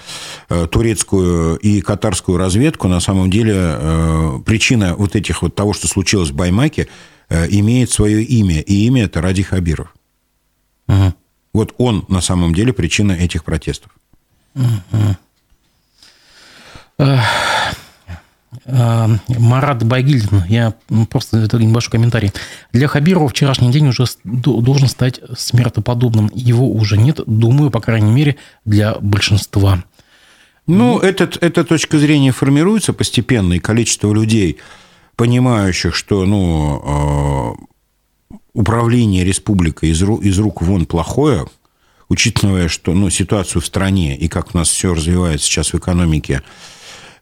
[0.49, 5.87] э, турецкую и катарскую разведку, на самом деле э, причина вот этих вот того, что
[5.87, 6.89] случилось в Баймаке,
[7.29, 8.59] э, имеет свое имя.
[8.59, 9.95] И имя это Ради Хабиров.
[10.89, 11.13] Угу.
[11.53, 13.91] Вот он на самом деле причина этих протестов.
[14.53, 15.15] Угу.
[18.65, 20.73] Э, Марат Байгильдин, я
[21.09, 22.31] просто небольшой комментарий.
[22.71, 26.31] Для Хабирова вчерашний день уже должен стать смертоподобным.
[26.33, 29.83] Его уже нет, думаю, по крайней мере, для большинства.
[30.65, 34.57] Ну, этот, эта точка зрения формируется постепенно, и количество людей,
[35.15, 37.57] понимающих, что ну,
[38.29, 41.45] э, управление республикой из, из рук вон плохое,
[42.09, 46.41] учитывая, что ну, ситуацию в стране и как у нас все развивается сейчас в экономике,
[46.43, 46.76] а,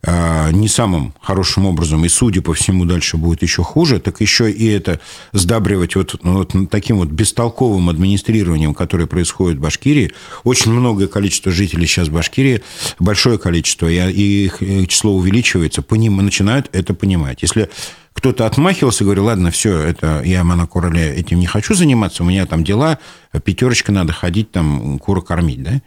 [0.08, 4.68] не самым хорошим образом, и, судя по всему, дальше будет еще хуже, так еще и
[4.68, 5.00] это
[5.32, 10.12] сдабривать вот, ну, вот таким вот бестолковым администрированием, которое происходит в Башкирии.
[10.44, 12.62] Очень многое количество жителей сейчас в Башкирии,
[13.00, 17.42] большое количество, и их число увеличивается, поним, начинают это понимать.
[17.42, 17.70] Если
[18.14, 22.64] кто-то отмахивался, говорил, ладно, все, это я монокороле этим не хочу заниматься, у меня там
[22.64, 23.00] дела,
[23.44, 25.82] пятерочка надо ходить, там, кура кормить, да?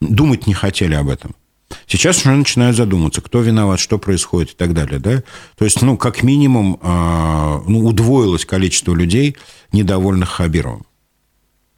[0.00, 1.36] Думать не хотели об этом.
[1.86, 4.98] Сейчас уже начинают задумываться, кто виноват, что происходит и так далее.
[4.98, 5.22] Да?
[5.56, 9.36] То есть, ну, как минимум, а, ну, удвоилось количество людей,
[9.72, 10.86] недовольных Хабировым.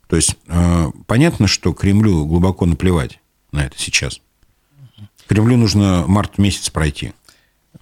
[0.08, 3.20] То есть, а, понятно, что Кремлю глубоко наплевать
[3.52, 4.20] на это сейчас.
[5.28, 7.12] Кремлю нужно март месяц пройти.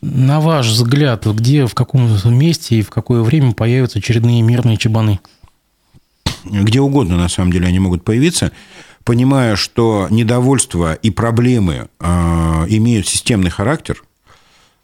[0.01, 5.21] На ваш взгляд, где, в каком месте и в какое время появятся очередные мирные чебаны?
[6.45, 8.53] Где угодно, на самом деле, они могут появиться
[9.05, 12.05] понимая, что недовольство и проблемы э,
[12.69, 14.03] имеют системный характер,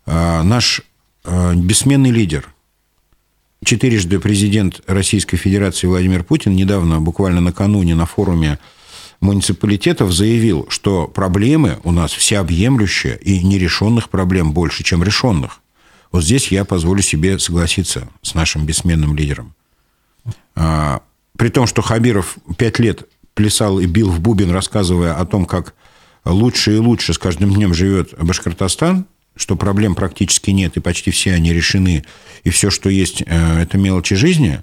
[0.06, 0.82] э, наш
[1.24, 2.48] э, бессменный лидер,
[3.64, 8.58] четырежды президент Российской Федерации Владимир Путин недавно, буквально накануне на форуме
[9.20, 15.60] муниципалитетов заявил, что проблемы у нас всеобъемлющие и нерешенных проблем больше, чем решенных.
[16.10, 19.54] Вот здесь я позволю себе согласиться с нашим бессменным лидером.
[20.54, 23.06] При том, что Хабиров пять лет
[23.40, 25.74] плясал и бил в бубен, рассказывая о том, как
[26.26, 31.32] лучше и лучше с каждым днем живет Башкортостан, что проблем практически нет, и почти все
[31.32, 32.04] они решены,
[32.44, 34.60] и все, что есть, э, это мелочи жизни.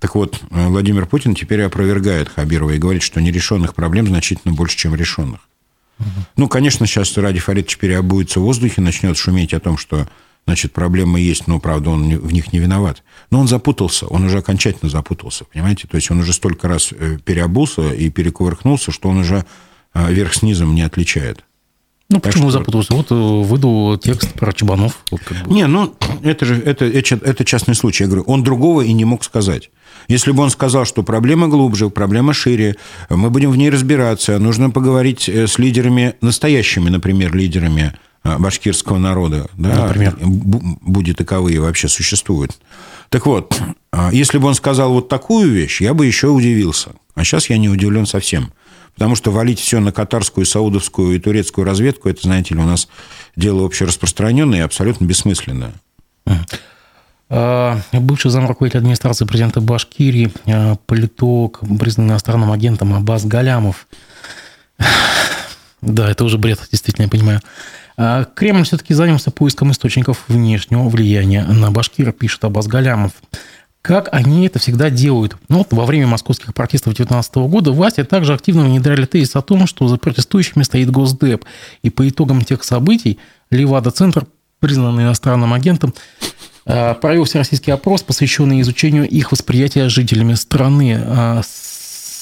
[0.00, 4.76] Так вот, э, Владимир Путин теперь опровергает Хабирова и говорит, что нерешенных проблем значительно больше,
[4.76, 5.48] чем решенных.
[6.00, 6.08] Угу.
[6.36, 10.08] Ну, конечно, сейчас Ради Фаридович переобуется в воздухе, начнет шуметь о том, что
[10.46, 13.02] значит, проблемы есть, но, правда, он в них не виноват.
[13.30, 15.88] Но он запутался, он уже окончательно запутался, понимаете?
[15.88, 19.44] То есть он уже столько раз э, переобулся и перекувыркнулся, что он уже
[19.94, 21.44] верх с низом не отличает.
[22.10, 22.58] Ну, почему что...
[22.58, 22.94] запутался?
[22.94, 25.04] Вот э, выдал текст про Чебанов.
[25.10, 25.54] Вот как бы.
[25.54, 28.04] Не, ну, это же это, это частный случай.
[28.04, 29.70] Я говорю, он другого и не мог сказать.
[30.08, 32.76] Если бы он сказал, что проблема глубже, проблема шире,
[33.08, 38.98] мы будем в ней разбираться, нужно поговорить э, с лидерами, настоящими, например, лидерами э, башкирского
[38.98, 42.52] народа, да, например, будет таковые вообще существуют.
[43.10, 43.60] Так вот,
[44.12, 46.92] если бы он сказал вот такую вещь, я бы еще удивился.
[47.14, 48.52] А сейчас я не удивлен совсем.
[48.94, 52.88] Потому что валить все на катарскую, саудовскую и турецкую разведку, это, знаете ли, у нас
[53.36, 55.72] дело общераспространенное и абсолютно бессмысленное.
[57.30, 63.86] А, бывший зам руководителя администрации президента Башкирии, а, политолог, признанный иностранным агентом Аббас Галямов.
[65.80, 67.42] Да, это уже бред, действительно, я понимаю.
[67.96, 73.12] А, Кремль все-таки занялся поиском источников внешнего влияния на Башкира, пишет Аббас Галямов
[73.84, 75.36] как они это всегда делают.
[75.50, 79.66] Ну, вот во время московских протестов 2019 года власти также активно внедряли тезис о том,
[79.66, 81.44] что за протестующими стоит Госдеп.
[81.82, 83.18] И по итогам тех событий
[83.50, 84.26] Левада-центр,
[84.58, 85.92] признанный иностранным агентом,
[86.64, 90.98] э, провел всероссийский опрос, посвященный изучению их восприятия жителями страны.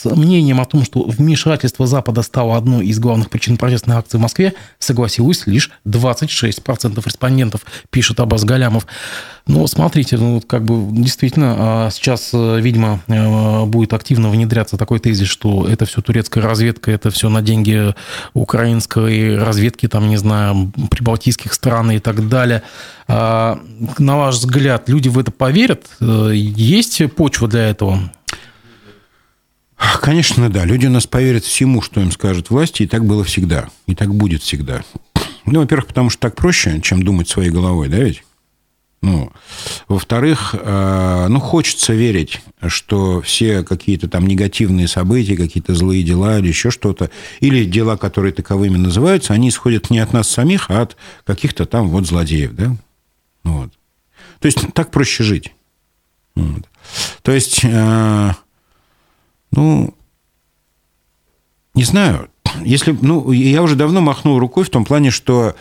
[0.05, 4.21] А мнением о том, что вмешательство Запада стало одной из главных причин протестной акции в
[4.21, 8.87] Москве, согласилось лишь 26% респондентов, пишет Абаз Галямов.
[9.47, 15.01] Но смотрите, ну, как бы действительно а, сейчас, э, видимо, э, будет активно внедряться такой
[15.01, 17.93] тезис, что это все турецкая разведка, это все на деньги
[18.35, 22.63] украинской разведки, там, не знаю, прибалтийских стран и так далее.
[23.09, 23.59] А,
[23.99, 25.87] на ваш взгляд, люди в это поверят?
[26.01, 27.99] Э, есть почва для этого?
[30.01, 30.65] Конечно, да.
[30.65, 33.69] Люди у нас поверят всему, что им скажут власти, и так было всегда.
[33.87, 34.83] И так будет всегда.
[35.45, 38.23] Ну, во-первых, потому что так проще, чем думать своей головой, да ведь?
[39.03, 39.33] Ну,
[39.89, 46.47] во-вторых, э, ну, хочется верить, что все какие-то там негативные события, какие-то злые дела или
[46.47, 47.11] еще что-то,
[47.41, 51.89] или дела, которые таковыми называются, они исходят не от нас самих, а от каких-то там
[51.89, 52.77] вот злодеев, да?
[53.43, 53.73] Вот.
[54.39, 55.53] То есть так проще жить.
[56.37, 56.69] Вот.
[57.23, 58.31] То есть э,
[59.53, 59.95] ну,
[61.75, 62.29] не знаю.
[62.65, 65.55] Если, ну, я уже давно махнул рукой в том плане, что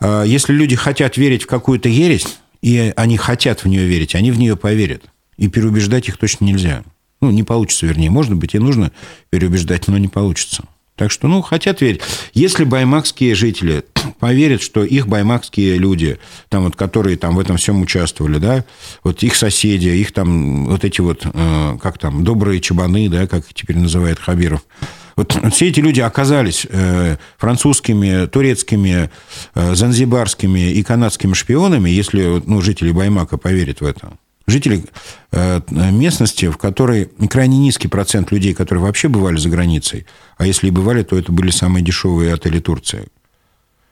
[0.00, 4.30] э, если люди хотят верить в какую-то ересь, и они хотят в нее верить, они
[4.30, 5.04] в нее поверят.
[5.36, 6.82] И переубеждать их точно нельзя.
[7.20, 8.10] Ну, не получится, вернее.
[8.10, 8.92] Может быть, и нужно
[9.30, 10.64] переубеждать, но не получится.
[10.96, 12.00] Так что, ну, хотят верить.
[12.34, 13.84] Если баймакские жители
[14.20, 16.18] поверят, что их баймакские люди,
[16.48, 18.64] там вот, которые там в этом всем участвовали, да,
[19.02, 23.44] вот их соседи, их там вот эти вот, э, как там, добрые чабаны, да, как
[23.44, 24.62] их теперь называет Хабиров,
[25.16, 29.10] вот все эти люди оказались э, французскими, турецкими,
[29.54, 34.12] э, занзибарскими и канадскими шпионами, если ну, жители Баймака поверят в это
[34.46, 34.84] жители
[35.32, 40.68] э, местности, в которой крайне низкий процент людей, которые вообще бывали за границей, а если
[40.68, 43.08] и бывали, то это были самые дешевые отели Турции.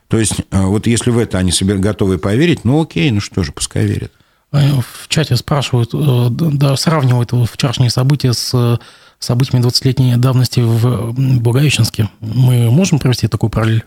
[0.08, 3.42] То есть, э, вот если в это они себе готовы поверить, ну окей, ну что
[3.42, 4.12] же, пускай верят.
[4.50, 8.78] В чате спрашивают, э, да, сравнивают вчерашние события с
[9.18, 12.10] событиями 20-летней давности в Благовещенске.
[12.20, 13.84] Мы можем провести такую параллель?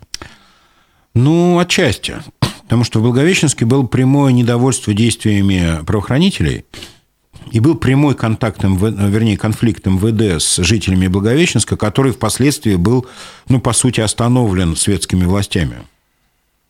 [1.13, 2.15] Ну, отчасти.
[2.65, 6.65] Потому что в Благовещенске было прямое недовольство действиями правоохранителей,
[7.51, 13.05] и был прямой контакт, вернее, конфликт МВД с жителями Благовещенска, который впоследствии был,
[13.49, 15.83] ну, по сути, остановлен светскими властями.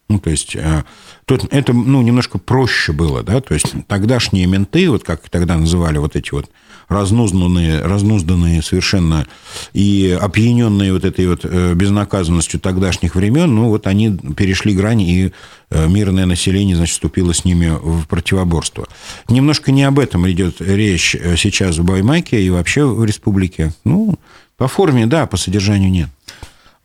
[0.09, 0.83] Ну, то есть, э,
[1.25, 5.97] тут это, ну, немножко проще было, да, то есть, тогдашние менты, вот как тогда называли
[5.97, 6.49] вот эти вот
[6.87, 9.25] разнузданные, разнузданные совершенно
[9.73, 15.31] и опьяненные вот этой вот э, безнаказанностью тогдашних времен, ну, вот они перешли грани, и
[15.69, 18.87] э, мирное население, значит, вступило с ними в противоборство.
[19.29, 23.73] Немножко не об этом идет речь э, сейчас в Баймаке и вообще в республике.
[23.83, 24.17] Ну,
[24.57, 26.09] по форме, да, по содержанию нет.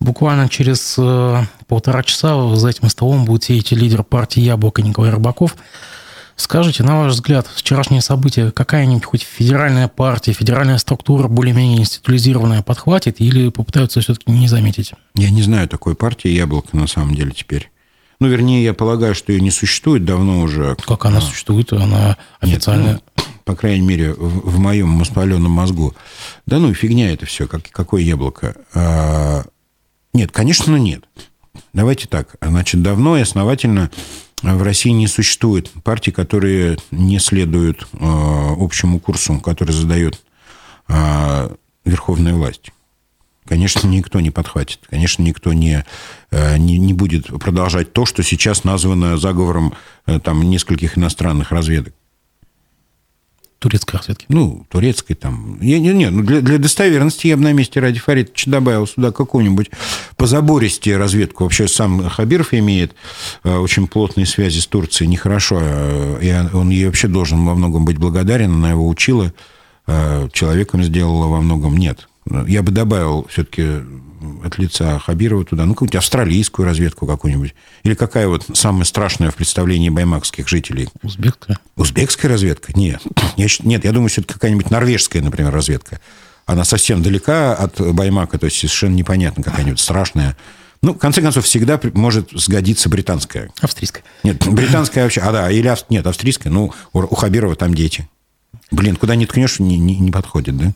[0.01, 0.99] Буквально через
[1.69, 5.57] полтора часа за этим столом будет сидеть лидер партии «Яблоко» Николай Рыбаков.
[6.41, 13.21] Скажите, на ваш взгляд, вчерашние события, какая-нибудь хоть федеральная партия, федеральная структура более-менее институализированная подхватит
[13.21, 14.95] или попытаются все-таки не заметить?
[15.15, 17.71] Я не знаю такой партии «Яблоко» на самом деле теперь.
[18.21, 20.77] Ну, вернее, я полагаю, что ее не существует давно уже.
[20.87, 21.21] Как она а.
[21.21, 21.75] существует?
[21.75, 22.95] Она официальная?
[22.95, 25.95] Нет, ну, по крайней мере, в, в моем воспаленном мозгу.
[26.47, 28.57] Да ну, фигня это все, как, какое яблоко.
[28.73, 29.45] А,
[30.15, 31.05] Нет, конечно, нет.
[31.75, 32.37] Давайте так.
[32.41, 33.91] Значит, давно и основательно
[34.43, 40.21] в России не существует партий, которые не следуют э, общему курсу, который задает
[40.89, 42.71] э, верховная власть.
[43.47, 44.81] Конечно, никто не подхватит.
[44.89, 45.85] Конечно, никто не,
[46.31, 49.75] э, не, не будет продолжать то, что сейчас названо заговором
[50.23, 51.95] там, нескольких иностранных разведок.
[53.61, 54.25] Турецкой разведки.
[54.31, 55.59] Ну, турецкой там.
[55.61, 59.13] Не, не, не, ну для, для достоверности я бы на месте Ради Фаридовича добавил сюда
[59.13, 59.71] какую-нибудь
[60.17, 61.45] позабористее разведку.
[61.45, 62.95] Вообще сам Хабиров имеет
[63.45, 65.09] э, очень плотные связи с Турцией.
[65.09, 65.59] Нехорошо.
[65.61, 68.55] Э, и он ей вообще должен во многом быть благодарен.
[68.55, 69.31] Она его учила.
[69.87, 71.77] Э, человеком сделала во многом.
[71.77, 72.09] Нет.
[72.47, 73.83] Я бы добавил все-таки
[74.45, 77.55] от лица Хабирова туда, ну, какую-нибудь австралийскую разведку какую-нибудь.
[77.83, 80.89] Или какая вот самая страшная в представлении баймакских жителей?
[81.03, 81.59] Узбекская.
[81.77, 82.73] Узбекская разведка?
[82.77, 83.03] Нет.
[83.37, 86.01] Я, нет, я думаю, что это какая-нибудь норвежская, например, разведка.
[86.45, 90.37] Она совсем далека от Баймака, то есть совершенно непонятно какая-нибудь страшная.
[90.83, 93.51] Ну, в конце концов, всегда может сгодиться британская.
[93.61, 94.03] Австрийская.
[94.25, 95.21] Нет, британская вообще.
[95.21, 95.75] А, да, или...
[95.91, 96.53] Нет, австрийская.
[96.53, 98.09] Ну, у Хабирова там дети.
[98.71, 100.73] Блин, куда не ткнешь, не, не, не подходит, да?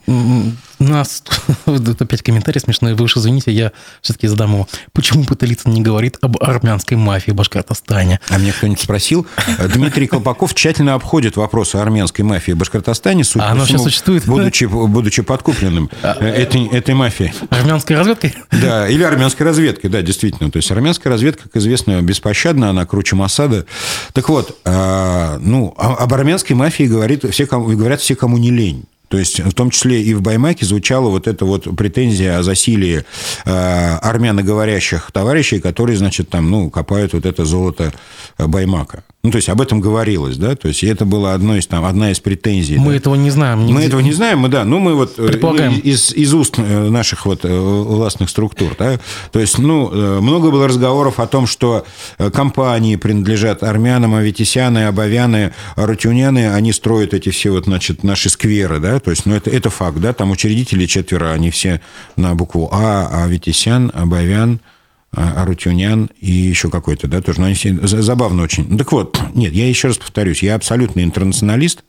[0.81, 1.23] Нас,
[1.67, 3.73] вот опять комментарий смешной, вы уж извините, я
[4.03, 4.69] все-таки задам его.
[4.93, 8.21] Почему Паталицын не говорит об армянской мафии в Башкортостане?
[8.29, 9.27] А мне кто-нибудь спросил.
[9.73, 14.27] Дмитрий Колпаков тщательно обходит вопросы армянской мафии в Башкортостане, судя а по всему, существует?
[14.27, 17.33] Будучи, будучи подкупленным а, этой, этой мафией.
[17.51, 18.35] Армянской разведкой?
[18.51, 20.51] Да, или армянской разведкой, да, действительно.
[20.51, 23.65] То есть армянская разведка, как известно, беспощадна, она круче Масада.
[24.13, 28.85] Так вот, а, ну, об армянской мафии говорит все, кому говорят все, кому не лень.
[29.09, 33.05] То есть, в том числе и в Баймаке звучала вот эта вот претензия о засилии
[33.45, 37.93] э, армяноговорящих товарищей, которые, значит, там, ну, копают вот это золото
[38.39, 39.05] Баймака.
[39.25, 42.11] Ну, то есть, об этом говорилось, да, то есть, это была одно из, там, одна
[42.11, 42.77] из претензий.
[42.77, 42.97] Мы да?
[42.99, 43.61] этого не знаем.
[43.61, 43.73] Нигде.
[43.73, 45.79] Мы этого не знаем, мы, да, ну, мы вот э, Предполагаем.
[45.79, 49.01] из, из уст э, наших вот э, властных структур, да,
[49.33, 51.87] то есть, ну, много было разговоров о том, что
[52.35, 59.01] компании принадлежат армянам, аветисяны, абавяны, рутюняны, они строят эти все вот, значит, наши скверы, да,
[59.01, 61.81] то есть, ну, это, это факт, да, там учредители четверо, они все
[62.17, 64.74] на букву А, Аветисян, Абавян, а,
[65.17, 68.67] Арутюнян и еще какой-то, да, тоже, но они забавно очень.
[68.69, 71.85] Ну, так вот, нет, я еще раз повторюсь, я абсолютный интернационалист,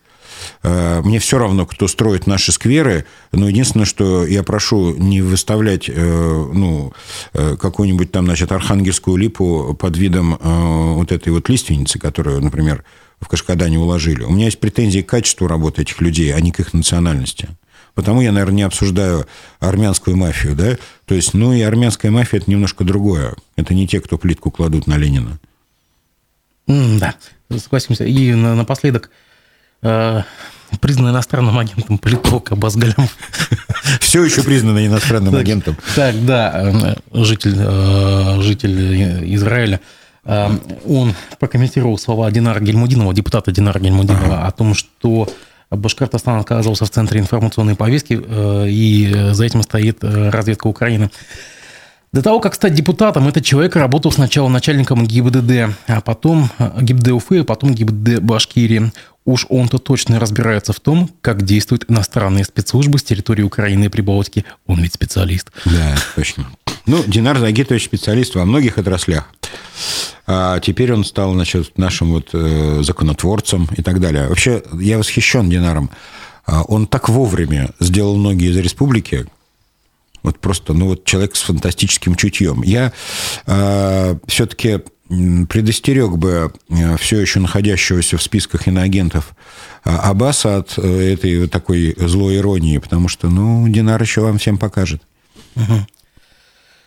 [0.64, 5.90] э, мне все равно, кто строит наши скверы, но единственное, что я прошу не выставлять
[5.90, 6.94] э, ну,
[7.34, 12.84] э, какую-нибудь там, значит, архангельскую липу под видом вот этой вот лиственницы, которую, например,
[13.20, 14.24] в Кашкадане уложили.
[14.24, 17.50] У меня есть претензии к качеству работы этих людей, а не к их национальности.
[17.96, 19.26] Потому я, наверное, не обсуждаю
[19.60, 20.78] армянскую мафию, да?
[21.06, 23.34] То есть, ну и армянская мафия– это немножко другое.
[23.56, 25.40] Это не те, кто плитку кладут на Ленина.
[26.68, 27.16] Mm, да,
[27.58, 28.04] согласимся.
[28.04, 29.10] И напоследок,
[29.82, 30.22] э,
[30.82, 33.16] признан иностранным агентом политолог Аббас Галямов.
[34.02, 35.78] Все еще признан иностранным агентом.
[35.96, 39.80] Так, да, э, житель, э, житель Израиля.
[40.26, 40.50] Э,
[40.86, 45.30] он прокомментировал слова Динара Гельмудинова, депутата Динара Гельмудинова, о том, что
[45.72, 51.10] Башкортостан оказывался в центре информационной повестки, э, и за этим стоит э, разведка Украины.
[52.16, 57.10] До того, как стать депутатом, этот человек работал сначала начальником ГИБДД, а потом э, ГИБДД
[57.10, 58.92] Уфы, а потом ГИБДД Башкирии.
[59.26, 64.46] Уж он-то точно разбирается в том, как действуют иностранные спецслужбы с территории Украины и Прибалтики.
[64.66, 65.52] Он ведь специалист.
[65.66, 66.46] Да, точно.
[66.86, 69.30] Ну, Динар Загитович специалист во многих отраслях.
[70.28, 74.28] А теперь он стал значит, нашим вот э, законотворцем и так далее.
[74.28, 75.92] Вообще, я восхищен Динаром.
[76.46, 79.26] А он так вовремя сделал многие из республики,
[80.22, 82.64] вот просто, ну вот человек с фантастическим чутьем.
[82.64, 82.92] Я
[83.46, 86.52] э, все-таки предостерег бы
[87.00, 89.36] все еще находящегося в списках иноагентов
[89.84, 95.04] Аббаса от э, этой такой злой иронии, потому что, ну, Динар еще вам всем покажет.
[95.56, 95.88] Угу.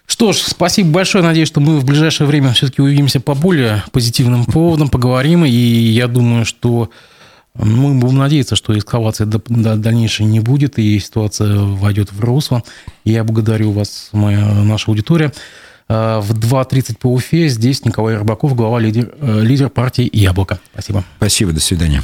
[0.08, 1.22] Что ж, спасибо большое.
[1.22, 5.44] Надеюсь, что мы в ближайшее время все-таки увидимся по более позитивным поводам, поговорим.
[5.44, 6.90] И я думаю, что
[7.54, 12.62] мы будем надеяться, что эскалации дальнейшей не будет, и ситуация войдет в русло.
[13.04, 15.30] Я благодарю вас, моя, наша аудитория.
[15.88, 20.58] А, в 2.30 по Уфе здесь Николай Рыбаков, глава лидер, э, лидер партии «Яблоко».
[20.72, 21.04] Спасибо.
[21.18, 22.02] Спасибо, до свидания.